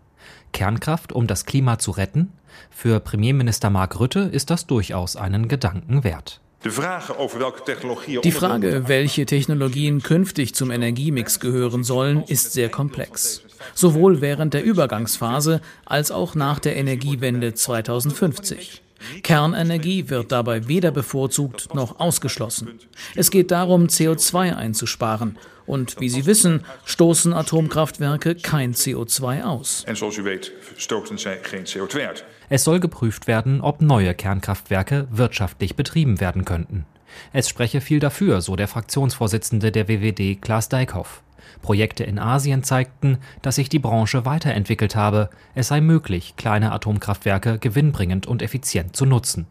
[0.52, 2.32] Kernkraft, um das Klima zu retten?
[2.72, 6.42] Für Premierminister Mark Rutte ist das durchaus einen Gedanken wert.
[6.64, 13.44] Die Frage, welche Technologien künftig zum Energiemix gehören sollen, ist sehr komplex.
[13.74, 18.82] Sowohl während der Übergangsphase als auch nach der Energiewende 2050.
[19.24, 22.80] Kernenergie wird dabei weder bevorzugt noch ausgeschlossen.
[23.16, 25.38] Es geht darum, CO2 einzusparen.
[25.70, 29.84] Und wie Sie wissen, stoßen Atomkraftwerke kein CO2 aus.
[29.86, 32.26] En zoals u weet, stoten zij geen CO2 uit.
[32.48, 36.86] Es soll geprüft werden, ob neue Kernkraftwerke wirtschaftlich betrieben werden könnten.
[37.34, 41.22] Es spreche viel dafür, so der Fraktionsvorsitzende der WWD Klaas Dijkhoff.
[41.62, 47.60] Projekte in Asien zeigten, dass sich die Branche weiterentwickelt habe, es sei möglich, kleine Atomkraftwerke
[47.60, 49.46] gewinnbringend und effizient zu nutzen.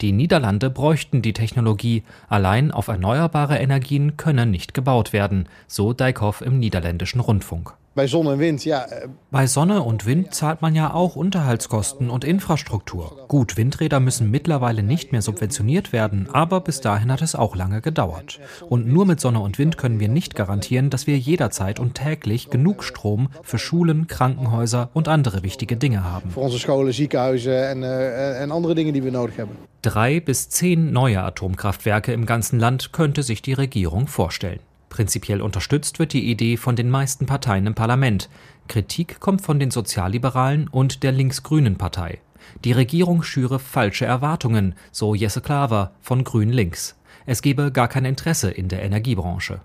[0.00, 6.40] Die Niederlande bräuchten die Technologie, allein auf erneuerbare Energien könne nicht gebaut werden, so Dijkhoff
[6.40, 7.74] im niederländischen Rundfunk.
[7.94, 8.86] Bei Sonne und Wind, ja.
[9.30, 13.26] Bei Sonne und Wind zahlt man ja auch Unterhaltskosten und Infrastruktur.
[13.28, 17.82] Gut, Windräder müssen mittlerweile nicht mehr subventioniert werden, aber bis dahin hat es auch lange
[17.82, 18.40] gedauert.
[18.66, 22.48] Und nur mit Sonne und Wind können wir nicht garantieren, dass wir jederzeit und täglich
[22.48, 26.30] genug Strom für Schulen, Krankenhäuser und andere wichtige Dinge haben.
[26.30, 29.50] Für unsere Schulen, Ziekenhäuser und, äh, und andere Dinge, die wir nötig haben.
[29.82, 34.60] Drei bis zehn neue Atomkraftwerke im ganzen Land könnte sich die Regierung vorstellen.
[34.92, 38.28] Prinzipiell unterstützt wird die Idee von den meisten Parteien im Parlament.
[38.68, 42.20] Kritik kommt von den Sozialliberalen und der links-grünen Partei.
[42.62, 46.94] Die Regierung schüre falsche Erwartungen, so Jesse Klaver von Grün-Links.
[47.24, 49.62] Es gebe gar kein Interesse in der Energiebranche.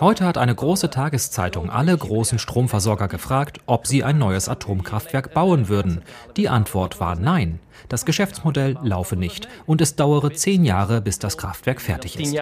[0.00, 5.68] Heute hat eine große Tageszeitung alle großen Stromversorger gefragt, ob sie ein neues Atomkraftwerk bauen
[5.68, 6.02] würden.
[6.36, 7.58] Die Antwort war nein.
[7.88, 12.34] Das Geschäftsmodell laufe nicht und es dauere zehn Jahre, bis das Kraftwerk fertig ist.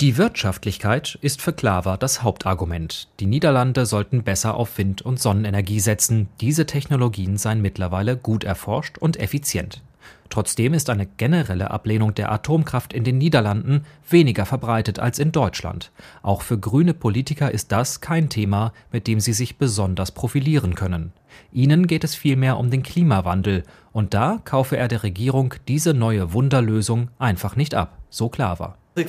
[0.00, 3.06] Die Wirtschaftlichkeit ist für Klaver das Hauptargument.
[3.20, 6.28] Die Niederlande sollten besser auf Wind- und Sonnenenergie setzen.
[6.40, 9.80] Diese Technologien seien mittlerweile gut erforscht und effizient.
[10.30, 15.92] Trotzdem ist eine generelle Ablehnung der Atomkraft in den Niederlanden weniger verbreitet als in Deutschland.
[16.22, 21.12] Auch für grüne Politiker ist das kein Thema, mit dem sie sich besonders profilieren können.
[21.52, 26.32] Ihnen geht es vielmehr um den Klimawandel, und da kaufe er der Regierung diese neue
[26.32, 28.76] Wunderlösung einfach nicht ab, so Klaver.
[28.76, 29.06] Ich Ich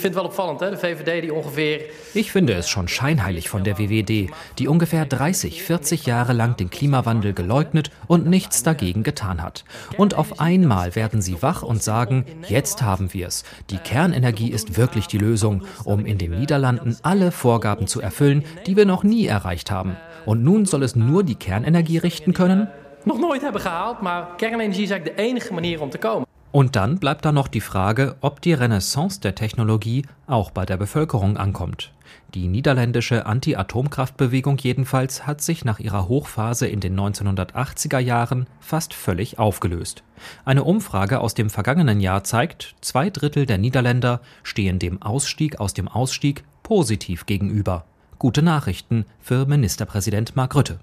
[2.32, 7.34] finde es schon scheinheilig von der WWD, die ungefähr 30, 40 Jahre lang den Klimawandel
[7.34, 9.66] geleugnet und nichts dagegen getan hat.
[9.98, 13.44] Und auf einmal werden sie wach und sagen, jetzt haben wir es.
[13.72, 18.78] Die Kernenergie ist wirklich die Lösung, um in den Niederlanden alle Vorgaben zu erfüllen, die
[18.78, 19.98] wir noch nie erreicht haben.
[20.26, 22.70] Und nun soll es nur die Kernenergie richten können?
[23.04, 26.33] Nog nooit hebben gehaald, maar kernenergie is eigenlijk de enige manier om te komen.
[26.54, 30.78] Und dann bleibt da noch die Frage, ob die Renaissance der Technologie auch bei der
[30.78, 31.92] Bevölkerung ankommt.
[32.36, 39.40] Die niederländische Anti-Atomkraftbewegung jedenfalls hat sich nach ihrer Hochphase in den 1980er Jahren fast völlig
[39.40, 40.04] aufgelöst.
[40.46, 45.74] Eine Umfrage aus dem vergangenen Jahr zeigt, zwei Drittel der Niederländer stehen dem Ausstieg aus
[45.74, 47.86] dem Ausstieg positiv gegenüber.
[48.20, 50.80] Gute Nachrichten für Ministerpräsident Mark Rutte.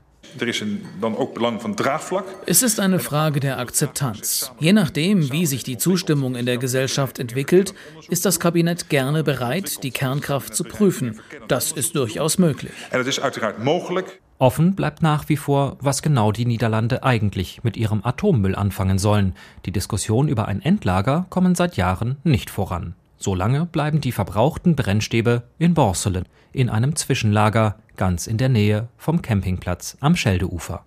[2.47, 4.53] Es ist eine Frage der Akzeptanz.
[4.59, 7.75] Je nachdem, wie sich die Zustimmung in der Gesellschaft entwickelt,
[8.09, 11.21] ist das Kabinett gerne bereit, die Kernkraft zu prüfen.
[11.49, 12.73] Das ist durchaus möglich.
[14.39, 19.35] Offen bleibt nach wie vor, was genau die Niederlande eigentlich mit ihrem Atommüll anfangen sollen.
[19.67, 22.95] Die Diskussion über ein Endlager kommen seit Jahren nicht voran.
[23.23, 29.21] Solange bleiben die verbrauchten Brennstäbe in Borselen, in einem Zwischenlager ganz in der Nähe vom
[29.21, 30.87] Campingplatz am Scheldeufer.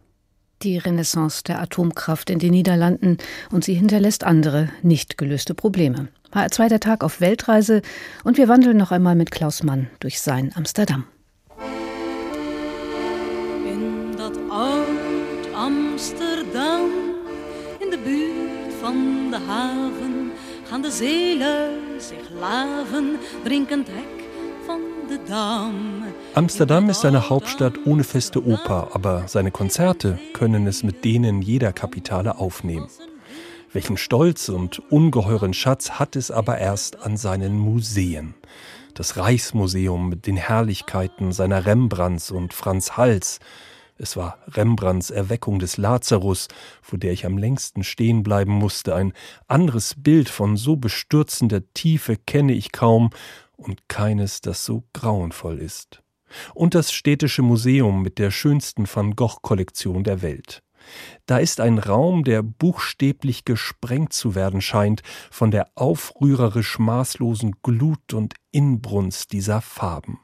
[0.64, 3.18] Die Renaissance der Atomkraft in den Niederlanden
[3.52, 6.08] und sie hinterlässt andere nicht gelöste Probleme.
[6.34, 7.84] HR2 der Tag auf Weltreise
[8.24, 11.06] und wir wandeln noch einmal mit Klaus Mann durch sein Amsterdam.
[13.64, 16.90] In dat oud Amsterdam,
[17.80, 20.13] in de buurt van de haven,
[20.74, 24.24] gaan de zelen zich laven, drinkend hek
[24.66, 26.04] van de Dam.
[26.34, 31.74] Amsterdam ist eine Hauptstadt ohne feste Oper, aber seine Konzerte können es mit denen jeder
[31.74, 32.88] Kapitale aufnehmen.
[33.72, 38.34] Welchen Stolz und ungeheuren Schatz hat es aber erst an seinen Museen.
[38.96, 43.40] Das Reichsmuseum mit den Herrlichkeiten seiner Rembrandts und Franz Hals.
[44.04, 46.50] Es war Rembrandts Erweckung des Lazarus,
[46.82, 48.96] vor der ich am längsten stehen bleiben musste.
[48.96, 49.14] Ein
[49.48, 53.12] anderes Bild von so bestürzender Tiefe kenne ich kaum
[53.56, 56.04] und keines, das so grauenvoll ist.
[56.54, 60.64] Und das Städtische Museum mit der schönsten Van Gogh-Kollektion der Welt.
[61.26, 65.02] Da ist ein Raum, der buchstäblich gesprengt zu werden scheint
[65.32, 70.20] von der aufrührerisch maßlosen Glut und Inbrunst dieser Farben.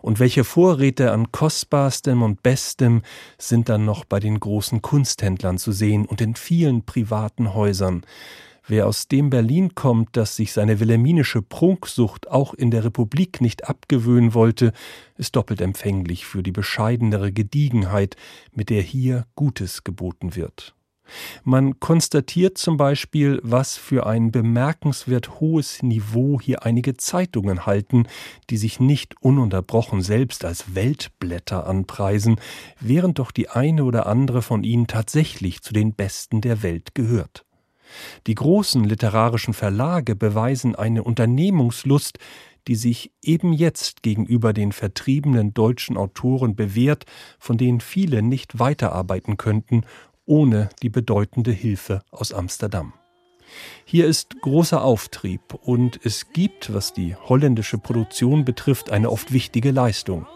[0.00, 3.02] Und welche Vorräte an kostbarstem und bestem
[3.36, 8.04] sind dann noch bei den großen Kunsthändlern zu sehen und in vielen privaten Häusern.
[8.70, 13.66] Wer aus dem Berlin kommt, das sich seine wilhelminische Prunksucht auch in der Republik nicht
[13.66, 14.72] abgewöhnen wollte,
[15.16, 18.16] ist doppelt empfänglich für die bescheidenere Gediegenheit,
[18.52, 20.74] mit der hier Gutes geboten wird.
[21.44, 28.06] Man konstatiert zum Beispiel, was für ein bemerkenswert hohes Niveau hier einige Zeitungen halten,
[28.50, 32.40] die sich nicht ununterbrochen selbst als Weltblätter anpreisen,
[32.80, 37.44] während doch die eine oder andere von ihnen tatsächlich zu den besten der Welt gehört.
[38.26, 42.18] Die großen literarischen Verlage beweisen eine Unternehmungslust,
[42.66, 47.06] die sich eben jetzt gegenüber den vertriebenen deutschen Autoren bewährt,
[47.38, 49.84] von denen viele nicht weiterarbeiten könnten
[50.28, 52.92] ohne die bedeutende Hilfe aus Amsterdam.
[53.84, 59.70] Hier ist großer Auftrieb und es gibt, was die holländische Produktion betrifft, eine oft wichtige
[59.70, 60.26] Leistung.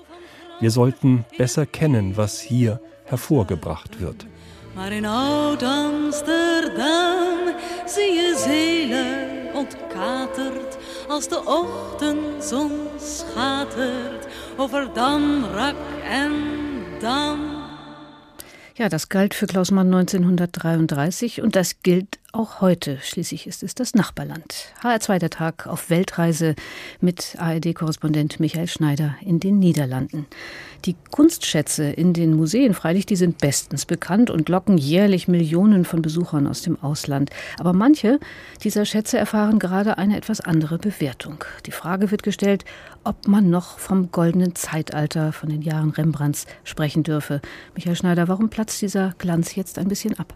[0.61, 4.27] Wir sollten besser kennen, was hier hervorgebracht wird.
[4.75, 7.53] Maar in Oud-Amsterdam
[7.85, 10.79] zie je zelen ontkaterd
[11.09, 14.27] als de ochtendzon schatert
[14.57, 15.77] over Dam, Rak
[16.09, 16.33] en
[17.01, 17.62] Dam.
[18.77, 22.99] Ja, das galt für Klaus Mann 1933 und das gilt auch heute.
[23.03, 24.73] Schließlich ist es das Nachbarland.
[24.83, 26.55] HR2 der Tag auf Weltreise
[27.01, 30.27] mit ARD-Korrespondent Michael Schneider in den Niederlanden.
[30.87, 36.01] Die Kunstschätze in den Museen, freilich, die sind bestens bekannt und locken jährlich Millionen von
[36.01, 37.31] Besuchern aus dem Ausland.
[37.59, 38.19] Aber manche
[38.65, 41.45] dieser Schätze erfahren gerade eine etwas andere Bewertung.
[41.67, 42.65] Die Frage wird gestellt,
[43.05, 47.43] ob man noch vom goldenen Zeitalter von den Jahren Rembrandts sprechen dürfe.
[47.75, 50.35] Michael Schneider, warum platzt dieser Glanz jetzt ein bisschen ab?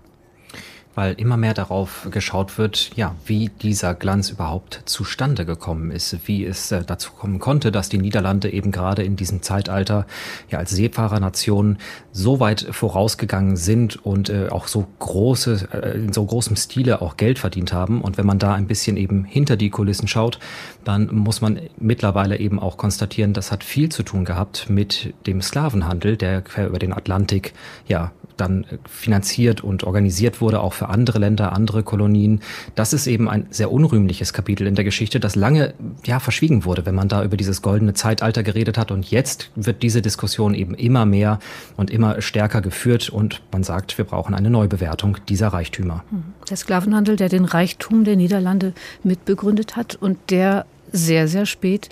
[0.96, 6.44] Weil immer mehr darauf geschaut wird, ja, wie dieser Glanz überhaupt zustande gekommen ist, wie
[6.44, 10.06] es äh, dazu kommen konnte, dass die Niederlande eben gerade in diesem Zeitalter
[10.50, 11.76] ja als Seefahrernation
[12.12, 17.18] so weit vorausgegangen sind und äh, auch so große äh, in so großem Stile auch
[17.18, 18.00] Geld verdient haben.
[18.00, 20.38] Und wenn man da ein bisschen eben hinter die Kulissen schaut,
[20.82, 25.42] dann muss man mittlerweile eben auch konstatieren, das hat viel zu tun gehabt mit dem
[25.42, 27.52] Sklavenhandel, der quer über den Atlantik
[27.86, 32.40] ja dann finanziert und organisiert wurde, auch für andere Länder, andere Kolonien.
[32.74, 35.74] Das ist eben ein sehr unrühmliches Kapitel in der Geschichte, das lange
[36.04, 38.90] ja verschwiegen wurde, wenn man da über dieses goldene Zeitalter geredet hat.
[38.90, 41.38] Und jetzt wird diese Diskussion eben immer mehr
[41.76, 46.04] und immer stärker geführt und man sagt, wir brauchen eine Neubewertung dieser Reichtümer.
[46.10, 46.24] Hm.
[46.48, 48.72] Der Sklavenhandel, der den Reichtum der Niederlande
[49.02, 51.88] mitbegründet hat und der sehr, sehr spät,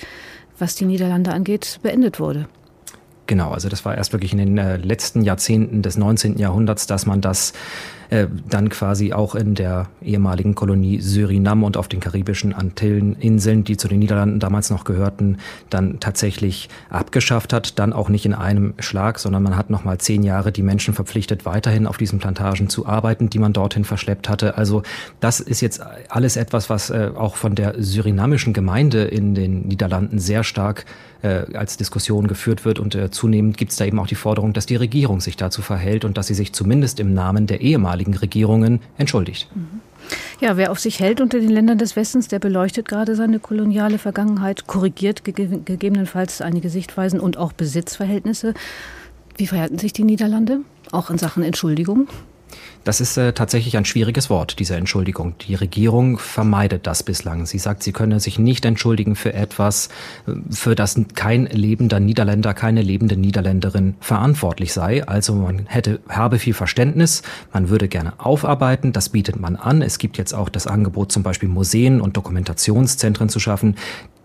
[0.58, 2.46] was die Niederlande angeht, beendet wurde.
[3.26, 6.36] Genau, also das war erst wirklich in den äh, letzten Jahrzehnten des 19.
[6.36, 7.54] Jahrhunderts, dass man das
[8.10, 13.76] äh, dann quasi auch in der ehemaligen Kolonie Surinam und auf den karibischen Antilleninseln, die
[13.76, 15.38] zu den Niederlanden damals noch gehörten,
[15.70, 17.78] dann tatsächlich abgeschafft hat.
[17.78, 20.92] Dann auch nicht in einem Schlag, sondern man hat noch mal zehn Jahre die Menschen
[20.92, 24.58] verpflichtet, weiterhin auf diesen Plantagen zu arbeiten, die man dorthin verschleppt hatte.
[24.58, 24.82] Also
[25.20, 30.18] das ist jetzt alles etwas, was äh, auch von der surinamischen Gemeinde in den Niederlanden
[30.18, 30.84] sehr stark
[31.24, 32.78] äh, als Diskussion geführt wird.
[32.78, 35.62] Und äh, zunehmend gibt es da eben auch die Forderung, dass die Regierung sich dazu
[35.62, 39.48] verhält und dass sie sich zumindest im Namen der ehemaligen Regierungen entschuldigt.
[39.54, 39.80] Mhm.
[40.38, 43.96] Ja, wer auf sich hält unter den Ländern des Westens, der beleuchtet gerade seine koloniale
[43.96, 45.32] Vergangenheit, korrigiert ge
[45.64, 48.52] gegebenenfalls einige Sichtweisen und auch Besitzverhältnisse.
[49.38, 50.60] Wie verhalten sich die Niederlande?
[50.92, 52.06] Auch in Sachen Entschuldigung?
[52.84, 55.34] Das ist äh, tatsächlich ein schwieriges Wort, diese Entschuldigung.
[55.48, 57.46] Die Regierung vermeidet das bislang.
[57.46, 59.88] Sie sagt, sie könne sich nicht entschuldigen für etwas,
[60.26, 65.06] äh, für das kein lebender Niederländer, keine lebende Niederländerin verantwortlich sei.
[65.06, 67.22] Also man hätte, habe viel Verständnis,
[67.54, 69.80] man würde gerne aufarbeiten, das bietet man an.
[69.80, 73.76] Es gibt jetzt auch das Angebot, zum Beispiel Museen und Dokumentationszentren zu schaffen,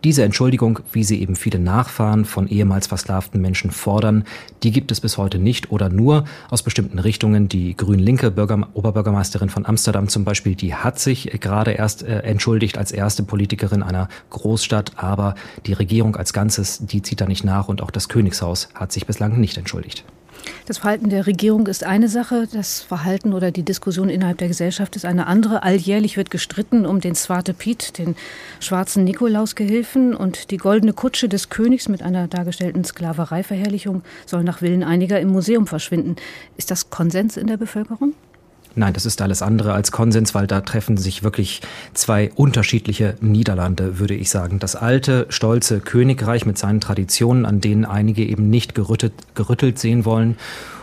[0.04, 4.24] diese Entschuldigung, wie sie eben viele Nachfahren von ehemals versklavten Menschen fordern,
[4.64, 7.50] die gibt es bis heute nicht oder nur aus bestimmten Richtungen.
[7.50, 8.34] Die grün-linke
[8.74, 13.84] Oberbürgermeisterin von Amsterdam zum Beispiel, die hat sich gerade erst äh, entschuldigt als erste Politikerin
[13.84, 15.36] einer Großstadt, aber
[15.66, 19.06] die Regierung als Ganzes, die zieht da nicht nach und auch das Königshaus hat sich
[19.06, 20.06] bislang nicht entschuldigt.
[20.66, 24.96] Das Verhalten der Regierung ist eine Sache, das Verhalten oder die Diskussion innerhalb der Gesellschaft
[24.96, 25.64] ist eine andere.
[25.64, 28.16] Alljährlich wird gestritten um den Swarte Piet, den
[28.60, 34.84] schwarzen Nikolausgehilfen und die goldene Kutsche des Königs mit einer dargestellten Sklavereiverherrlichung soll nach Willen
[34.84, 36.16] einiger im Museum verschwinden.
[36.58, 38.14] Ist das Konsens in der Bevölkerung?
[38.80, 41.60] Nein, das ist alles andere als Konsens, weil da treffen sich wirklich
[41.94, 44.60] zwei unterschiedliche Niederlande, würde ich sagen.
[44.60, 50.06] Das alte, stolze Königreich mit seinen Traditionen, an denen einige eben nicht gerüttelt, gerüttelt sehen
[50.06, 50.38] wollen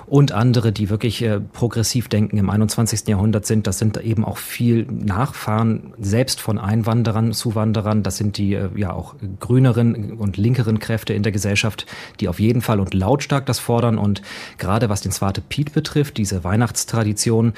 [0.06, 3.08] und andere, die wirklich äh, progressiv denken im 21.
[3.08, 3.66] Jahrhundert sind.
[3.66, 8.02] Das sind eben auch viel Nachfahren selbst von Einwanderern, Zuwanderern.
[8.02, 11.86] Das sind die äh, ja auch grüneren und linkeren Kräfte in der Gesellschaft,
[12.20, 13.98] die auf jeden Fall und lautstark das fordern.
[13.98, 14.22] Und
[14.58, 17.54] gerade was den Zwarte Piet betrifft, diese Weihnachtstradition,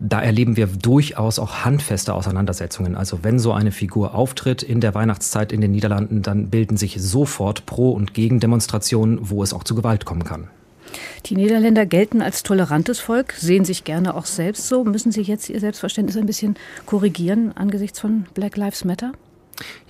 [0.00, 2.96] da erleben wir durchaus auch handfeste Auseinandersetzungen.
[2.96, 6.96] Also wenn so eine Figur auftritt in der Weihnachtszeit in den Niederlanden, dann bilden sich
[7.00, 10.48] sofort Pro- und Gegendemonstrationen, wo es auch zu Gewalt kommen kann.
[11.26, 14.84] Die Niederländer gelten als tolerantes Volk, sehen sich gerne auch selbst so.
[14.84, 19.12] Müssen Sie jetzt Ihr Selbstverständnis ein bisschen korrigieren angesichts von Black Lives Matter?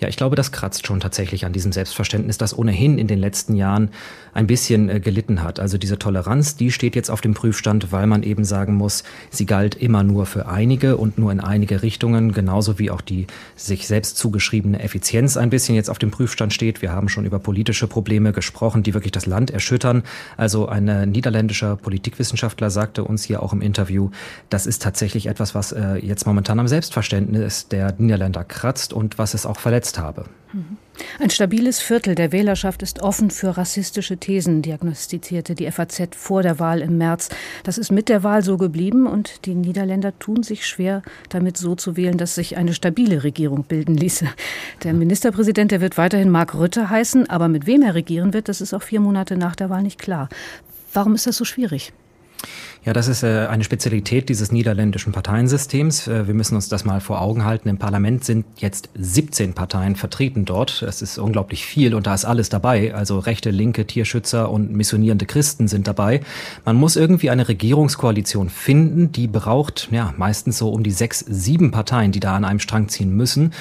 [0.01, 3.55] Ja, ich glaube, das kratzt schon tatsächlich an diesem Selbstverständnis, das ohnehin in den letzten
[3.55, 3.91] Jahren
[4.35, 5.61] ein bisschen äh, gelitten hat.
[5.61, 9.47] Also diese Toleranz, die steht jetzt auf dem Prüfstand, weil man eben sagen muss, sie
[9.47, 13.87] galt immer nur für einige und nur in einige Richtungen, genauso wie auch die sich
[13.87, 16.83] selbst zugeschriebene Effizienz ein bisschen jetzt auf dem Prüfstand steht.
[16.83, 20.03] Wir haben schon über politische Probleme gesprochen, die wirklich das Land erschüttern.
[20.37, 24.11] Also ein äh, niederländischer Politikwissenschaftler sagte uns hier auch im Interview,
[24.49, 29.35] das ist tatsächlich etwas, was äh, jetzt momentan am Selbstverständnis der Niederländer kratzt und was
[29.35, 30.25] es auch verletzt habe.
[31.19, 36.59] Ein stabiles Viertel der Wählerschaft ist offen für rassistische Thesen, diagnostizierte die FAZ vor der
[36.59, 37.31] Wahl im März.
[37.65, 41.01] Das ist mit der Wahl so geblieben und die Niederländer tun sich schwer,
[41.31, 44.27] damit so zu wählen, dass sich eine stabile Regierung bilden ließe.
[44.83, 48.61] Der Ministerpräsident, der wird weiterhin Mark Rutte heißen, aber mit wem er regieren wird, das
[48.61, 50.29] ist auch vier Monate nach der Wahl nicht klar.
[50.93, 51.95] Warum ist das so schwierig?
[52.85, 56.09] Ja, das ist äh, eine Spezialität dieses niederländischen Parteiensystems.
[56.09, 57.69] Äh, wir müssen uns das mal vor Augen halten.
[57.69, 60.83] Im Parlament sind jetzt 17 Parteien vertreten dort.
[60.83, 62.93] Das ist unglaublich viel und da ist alles dabei.
[62.93, 66.23] Also rechte, linke, Tierschützer und missionierende Christen sind dabei.
[66.65, 71.71] Man muss irgendwie eine Regierungskoalition finden, die braucht ja meistens so um die sechs, sieben
[71.71, 73.53] Parteien, die da an einem Strang ziehen müssen.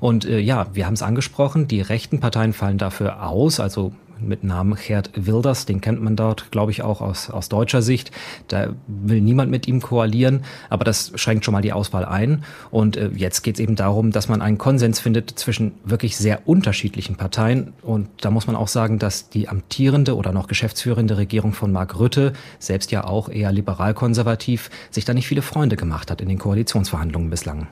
[0.00, 3.60] Und äh, ja, wir haben es angesprochen, die rechten Parteien fallen dafür aus.
[3.60, 7.82] Also mit Namen Gerd Wilders, den kennt man dort, glaube ich, auch aus, aus deutscher
[7.82, 8.10] Sicht.
[8.48, 12.44] Da will niemand mit ihm koalieren, aber das schränkt schon mal die Auswahl ein.
[12.70, 16.48] Und äh, jetzt geht es eben darum, dass man einen Konsens findet zwischen wirklich sehr
[16.48, 17.72] unterschiedlichen Parteien.
[17.82, 21.98] Und da muss man auch sagen, dass die amtierende oder noch geschäftsführende Regierung von Mark
[21.98, 26.38] Rütte, selbst ja auch eher liberal-konservativ, sich da nicht viele Freunde gemacht hat in den
[26.38, 27.66] Koalitionsverhandlungen bislang.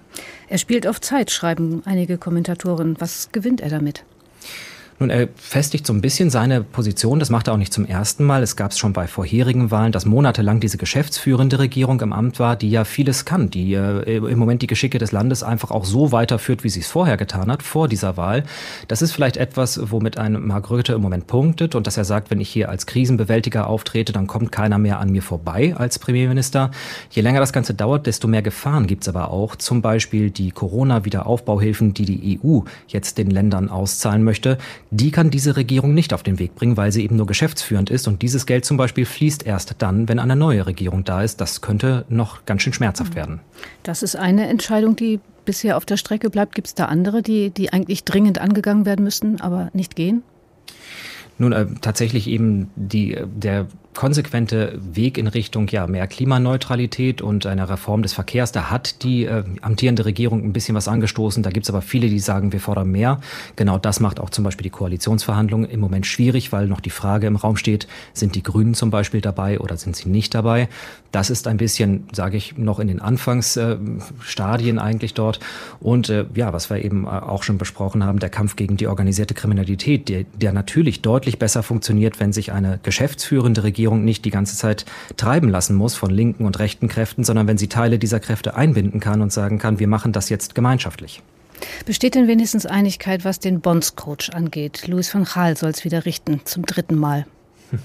[0.48, 2.96] Er spielt auf Zeit, schreiben einige Kommentatoren.
[2.98, 4.04] Was gewinnt er damit?
[5.00, 7.20] Nun, er festigt so ein bisschen seine Position.
[7.20, 8.42] Das macht er auch nicht zum ersten Mal.
[8.42, 12.56] Es gab es schon bei vorherigen Wahlen, dass monatelang diese geschäftsführende Regierung im Amt war,
[12.56, 16.10] die ja vieles kann, die äh, im Moment die Geschicke des Landes einfach auch so
[16.10, 18.42] weiterführt, wie sie es vorher getan hat, vor dieser Wahl.
[18.88, 22.32] Das ist vielleicht etwas, womit ein Mark Rütte im Moment punktet und dass er sagt,
[22.32, 26.72] wenn ich hier als Krisenbewältiger auftrete, dann kommt keiner mehr an mir vorbei als Premierminister.
[27.10, 29.54] Je länger das Ganze dauert, desto mehr Gefahren gibt es aber auch.
[29.54, 34.58] Zum Beispiel die Corona-Wiederaufbauhilfen, die die EU jetzt den Ländern auszahlen möchte
[34.90, 38.08] die kann diese Regierung nicht auf den Weg bringen, weil sie eben nur geschäftsführend ist.
[38.08, 41.40] Und dieses Geld zum Beispiel fließt erst dann, wenn eine neue Regierung da ist.
[41.40, 43.40] Das könnte noch ganz schön schmerzhaft werden.
[43.82, 46.54] Das ist eine Entscheidung, die bisher auf der Strecke bleibt.
[46.54, 50.22] Gibt es da andere, die, die eigentlich dringend angegangen werden müssten, aber nicht gehen?
[51.38, 57.68] Nun, äh, tatsächlich eben die, der konsequente Weg in Richtung ja mehr Klimaneutralität und einer
[57.68, 58.52] Reform des Verkehrs.
[58.52, 61.42] Da hat die äh, amtierende Regierung ein bisschen was angestoßen.
[61.42, 63.20] Da gibt es aber viele, die sagen, wir fordern mehr.
[63.56, 67.26] Genau das macht auch zum Beispiel die Koalitionsverhandlungen im Moment schwierig, weil noch die Frage
[67.26, 70.68] im Raum steht, sind die Grünen zum Beispiel dabei oder sind sie nicht dabei?
[71.10, 75.40] Das ist ein bisschen, sage ich, noch in den Anfangsstadien äh, eigentlich dort.
[75.80, 78.86] Und äh, ja, was wir eben äh, auch schon besprochen haben, der Kampf gegen die
[78.86, 84.24] organisierte Kriminalität, der, der natürlich deutlich besser funktioniert, wenn sich eine geschäftsführende Regierung Regierung nicht
[84.24, 84.84] die ganze Zeit
[85.16, 89.00] treiben lassen muss von linken und rechten Kräften, sondern wenn sie Teile dieser Kräfte einbinden
[89.00, 91.22] kann und sagen kann, wir machen das jetzt gemeinschaftlich.
[91.86, 94.86] Besteht denn wenigstens Einigkeit, was den Bondscoach angeht?
[94.86, 97.26] Louis van Gaal soll es wieder richten, zum dritten Mal.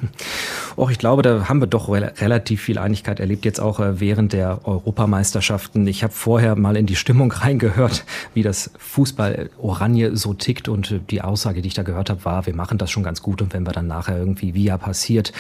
[0.77, 3.99] Och, ich glaube, da haben wir doch re relativ viel Einigkeit erlebt, jetzt auch äh,
[3.99, 5.85] während der Europameisterschaften.
[5.87, 10.91] Ich habe vorher mal in die Stimmung reingehört, wie das Fußball Oranje so tickt und
[10.91, 13.41] äh, die Aussage, die ich da gehört habe, war, wir machen das schon ganz gut
[13.41, 15.33] und wenn wir dann nachher irgendwie, wie ja passiert,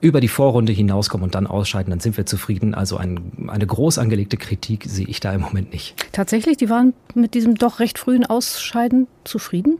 [0.00, 2.74] über die Vorrunde hinauskommen und dann ausscheiden, dann sind wir zufrieden.
[2.74, 5.94] Also ein, eine groß angelegte Kritik sehe ich da im Moment nicht.
[6.12, 9.78] Tatsächlich, die waren mit diesem doch recht frühen Ausscheiden zufrieden?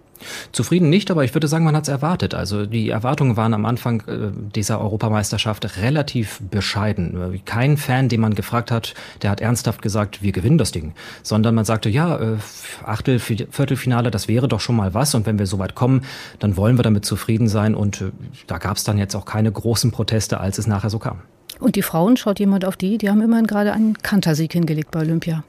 [0.52, 2.34] Zufrieden nicht, aber ich würde sagen, man hat es erwartet.
[2.34, 7.40] Also die Erwartungen waren am Anfang äh, dieser Europameisterschaft relativ bescheiden.
[7.44, 10.92] Kein Fan, den man gefragt hat, der hat ernsthaft gesagt, wir gewinnen das Ding.
[11.22, 12.36] Sondern man sagte, ja, äh,
[12.84, 15.14] Achtel, Viertelfinale, das wäre doch schon mal was.
[15.14, 16.02] Und wenn wir so weit kommen,
[16.38, 17.74] dann wollen wir damit zufrieden sein.
[17.74, 18.10] Und äh,
[18.46, 21.20] da gab es dann jetzt auch keine großen Proteste, als es nachher so kam.
[21.60, 22.98] Und die Frauen, schaut jemand auf die?
[22.98, 25.42] Die haben immerhin gerade einen Kantersieg hingelegt bei Olympia.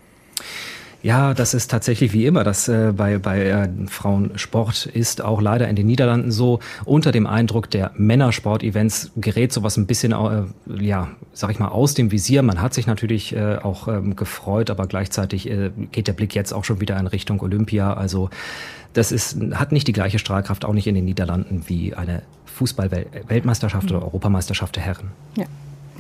[1.02, 5.70] Ja, das ist tatsächlich wie immer, das äh, bei, bei äh, Frauensport ist auch leider
[5.70, 6.60] in den Niederlanden so.
[6.84, 11.94] Unter dem Eindruck der Männersport-Events gerät sowas ein bisschen, äh, ja, sag ich mal, aus
[11.94, 12.44] dem Visier.
[12.44, 16.52] Man hat sich natürlich äh, auch ähm, gefreut, aber gleichzeitig äh, geht der Blick jetzt
[16.52, 17.94] auch schon wieder in Richtung Olympia.
[17.94, 18.30] Also
[18.92, 23.90] das ist, hat nicht die gleiche Strahlkraft, auch nicht in den Niederlanden wie eine Fußball-Weltmeisterschaft
[23.90, 25.12] oder Europameisterschaft der Herren.
[25.38, 25.46] Ja.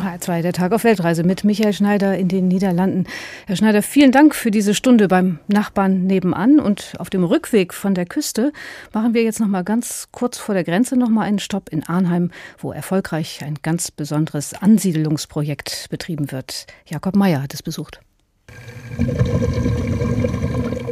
[0.01, 3.05] H2, der Tag auf Weltreise mit Michael Schneider in den Niederlanden.
[3.47, 6.59] Herr Schneider, vielen Dank für diese Stunde beim Nachbarn nebenan.
[6.59, 8.51] Und auf dem Rückweg von der Küste
[8.93, 11.83] machen wir jetzt noch mal ganz kurz vor der Grenze noch mal einen Stopp in
[11.83, 16.67] Arnheim, wo erfolgreich ein ganz besonderes Ansiedelungsprojekt betrieben wird.
[16.85, 17.99] Jakob Meyer hat es besucht.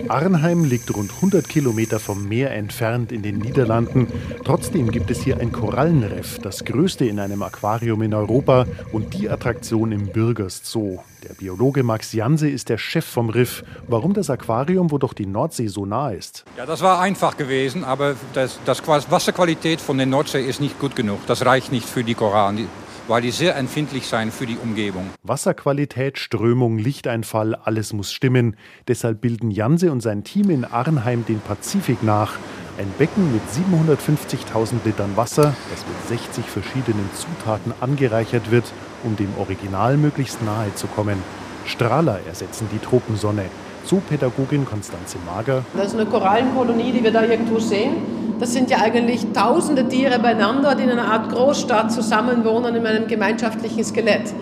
[0.09, 4.07] Arnheim liegt rund 100 Kilometer vom Meer entfernt in den Niederlanden.
[4.45, 9.29] Trotzdem gibt es hier ein Korallenriff, das größte in einem Aquarium in Europa und die
[9.29, 10.99] Attraktion im Bürgers Zoo.
[11.27, 13.63] Der Biologe Max Janse ist der Chef vom Riff.
[13.87, 16.45] Warum das Aquarium, wo doch die Nordsee so nah ist?
[16.57, 20.95] Ja, das war einfach gewesen, aber das, das Wasserqualität von der Nordsee ist nicht gut
[20.95, 21.19] genug.
[21.27, 22.67] Das reicht nicht für die Korallen
[23.07, 25.09] weil die sehr empfindlich sein für die Umgebung.
[25.23, 28.55] Wasserqualität, Strömung, Lichteinfall, alles muss stimmen.
[28.87, 32.33] Deshalb bilden Janse und sein Team in Arnheim den Pazifik nach.
[32.77, 38.71] Ein Becken mit 750.000 Litern Wasser, das mit 60 verschiedenen Zutaten angereichert wird,
[39.03, 41.17] um dem Original möglichst nahe zu kommen.
[41.65, 43.45] Strahler ersetzen die Tropensonne.
[43.88, 45.63] Zoopädagogin Konstanze Mager.
[45.75, 47.95] Das ist eine Korallenkolonie, die wir da irgendwo sehen.
[48.38, 53.07] Das sind ja eigentlich tausende Tiere beieinander, die in einer Art Großstadt zusammenwohnen in einem
[53.07, 54.33] gemeinschaftlichen Skelett.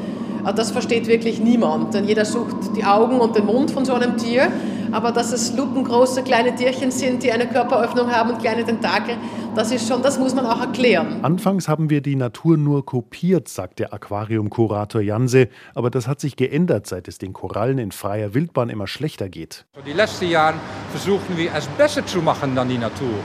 [0.54, 4.16] Das versteht wirklich niemand, denn jeder sucht die Augen und den Mund von so einem
[4.18, 4.52] Tier.
[4.92, 9.18] Aber dass es lupengroße kleine Tierchen sind, die eine Körperöffnung haben und kleine Tentakel,
[9.56, 11.20] das ist schon, das muss man auch erklären.
[11.24, 15.50] Anfangs haben wir die Natur nur kopiert, sagt der Aquariumkurator Janse.
[15.74, 19.66] Aber das hat sich geändert, seit es den Korallen in freier Wildbahn immer schlechter geht.
[19.86, 20.56] Die letzten Jahre
[20.92, 23.20] versuchen wir es besser zu machen dann die Natur.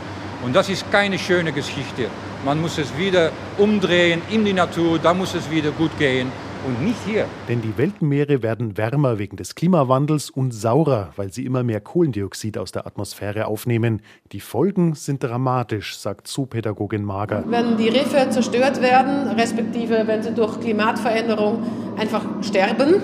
[0.44, 2.06] Und das ist keine schöne Geschichte.
[2.44, 6.32] Man muss es wieder umdrehen in die Natur, da muss es wieder gut gehen
[6.66, 7.26] und nicht hier.
[7.48, 12.58] Denn die Weltenmeere werden wärmer wegen des Klimawandels und saurer, weil sie immer mehr Kohlendioxid
[12.58, 14.02] aus der Atmosphäre aufnehmen.
[14.32, 17.44] Die Folgen sind dramatisch, sagt Zoopädagogin Mager.
[17.46, 21.62] Wenn die Riffe zerstört werden, respektive wenn sie durch Klimatveränderung
[21.98, 22.94] einfach sterben,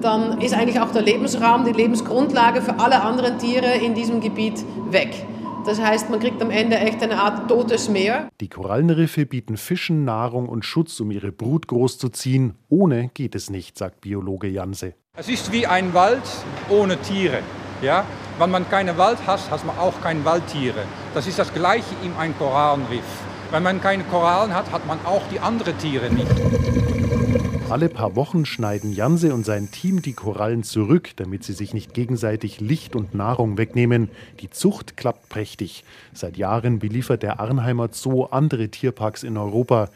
[0.00, 4.64] dann ist eigentlich auch der Lebensraum, die Lebensgrundlage für alle anderen Tiere in diesem Gebiet
[4.90, 5.26] weg.
[5.64, 8.28] Das heißt, man kriegt am Ende echt eine Art totes Meer.
[8.40, 12.54] Die Korallenriffe bieten Fischen Nahrung und Schutz, um ihre Brut großzuziehen.
[12.68, 14.92] Ohne geht es nicht, sagt Biologe Janse.
[15.16, 16.22] Es ist wie ein Wald
[16.68, 17.38] ohne Tiere.
[17.80, 18.04] Ja?
[18.38, 20.82] Wenn man keinen Wald hat, hat man auch keine Waldtiere.
[21.14, 23.04] Das ist das Gleiche in einem Korallenriff.
[23.50, 27.03] Wenn man keine Korallen hat, hat man auch die anderen Tiere nicht.
[27.74, 31.92] Alle paar Wochen schneiden Janse und sein Team die Korallen zurück, damit sie sich nicht
[31.92, 34.10] gegenseitig Licht und Nahrung wegnehmen.
[34.38, 35.82] Die Zucht klappt prächtig.
[36.12, 39.88] Seit Jahren beliefert der Arnheimer Zoo andere Tierparks in Europa.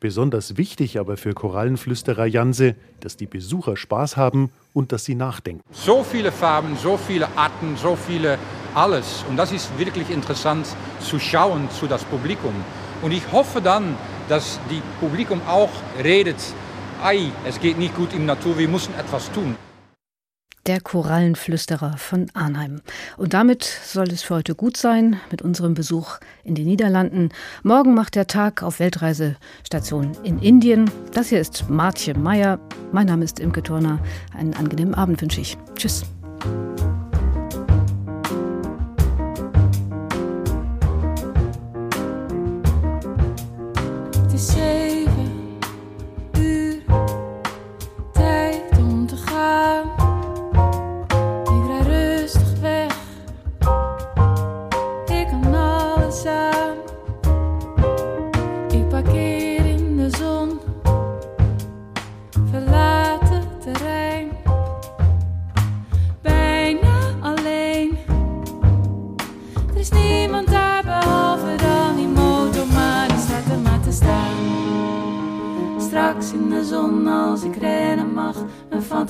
[0.00, 5.60] Besonders wichtig aber für Korallenflüsterer Janse, dass die Besucher Spaß haben und dass sie nachdenken.
[5.72, 8.38] So viele Farben, so viele Arten, so viele
[8.74, 9.26] alles.
[9.28, 10.66] Und das ist wirklich interessant
[11.00, 12.54] zu schauen zu das Publikum.
[13.02, 13.94] Und ich hoffe dann,
[14.30, 15.68] dass die Publikum auch
[16.02, 16.38] redet
[17.02, 19.56] ei, es geht nicht gut in der Natur, wir müssen etwas tun.
[20.66, 22.80] Der Korallenflüsterer von Arnheim.
[23.16, 27.28] Und damit soll es für heute gut sein mit unserem Besuch in den Niederlanden.
[27.62, 30.90] Morgen macht der Tag auf Weltreisestation in Indien.
[31.12, 32.58] Das hier ist Martje Meyer.
[32.90, 34.00] Mein Name ist Imke Turner.
[34.36, 35.56] Einen angenehmen Abend wünsche ich.
[35.76, 36.04] Tschüss.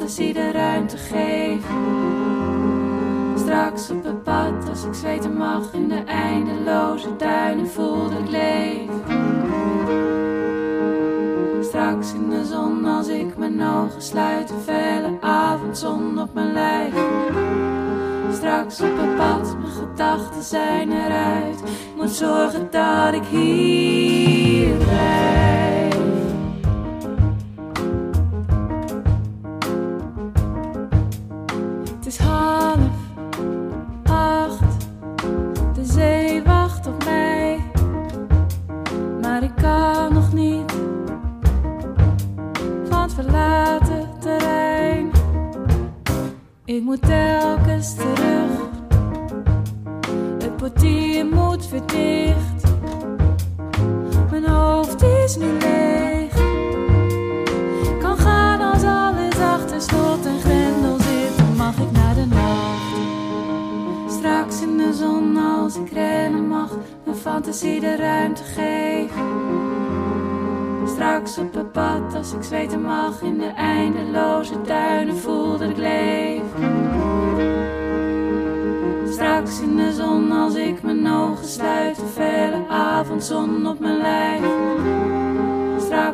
[0.07, 1.61] is ieder ruimte geven.
[3.37, 8.91] Straks op het pad, als ik zweten mag, in de eindeloze duinen voel ik leef.
[11.61, 16.95] Straks in de zon, als ik mijn ogen sluit, de felle avondzon op mijn lijf.
[18.33, 21.59] Straks op het pad, mijn gedachten zijn eruit.
[21.59, 25.36] Ik moet zorgen dat ik hier blijf.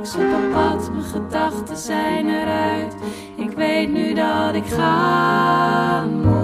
[0.07, 2.94] straks op pad, mijn gedachten zijn eruit.
[3.36, 6.41] Ik weet nu dat ik ga.